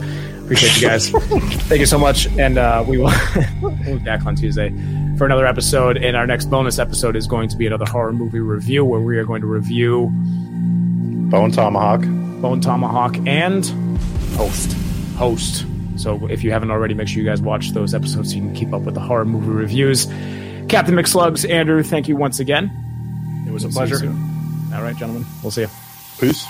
Appreciate 0.47 0.77
you 0.77 0.87
guys. 0.87 1.09
Thank 1.67 1.81
you 1.81 1.85
so 1.85 1.99
much, 1.99 2.25
and 2.37 2.57
uh, 2.57 2.81
we 2.87 2.97
will 2.97 3.11
we'll 3.61 3.75
be 3.75 3.97
back 3.97 4.25
on 4.25 4.33
Tuesday 4.33 4.69
for 5.17 5.25
another 5.25 5.45
episode. 5.45 5.97
And 5.97 6.15
our 6.15 6.25
next 6.25 6.45
bonus 6.45 6.79
episode 6.79 7.17
is 7.17 7.27
going 7.27 7.49
to 7.49 7.57
be 7.57 7.67
another 7.67 7.83
horror 7.83 8.13
movie 8.13 8.39
review, 8.39 8.85
where 8.85 9.01
we 9.01 9.17
are 9.17 9.25
going 9.25 9.41
to 9.41 9.47
review 9.47 10.09
Bone 11.29 11.51
Tomahawk. 11.51 11.99
Bone 12.41 12.61
Tomahawk 12.61 13.17
and 13.27 13.65
Host. 14.37 14.71
Host. 15.17 15.65
So 15.97 16.25
if 16.27 16.45
you 16.45 16.53
haven't 16.53 16.71
already, 16.71 16.93
make 16.93 17.09
sure 17.09 17.21
you 17.21 17.27
guys 17.27 17.41
watch 17.41 17.71
those 17.71 17.93
episodes 17.93 18.29
so 18.29 18.37
you 18.37 18.43
can 18.43 18.55
keep 18.55 18.71
up 18.71 18.83
with 18.83 18.93
the 18.93 19.01
horror 19.01 19.25
movie 19.25 19.49
reviews. 19.49 20.05
Captain 20.69 20.95
McSlugs, 20.95 21.49
Andrew, 21.49 21.83
thank 21.83 22.07
you 22.07 22.15
once 22.15 22.39
again. 22.39 22.71
It 23.45 23.51
was 23.51 23.65
a 23.65 23.69
pleasure. 23.69 23.97
All 24.73 24.81
right, 24.81 24.95
gentlemen. 24.95 25.25
We'll 25.43 25.51
see 25.51 25.63
you. 25.63 25.69
Peace. 26.21 26.47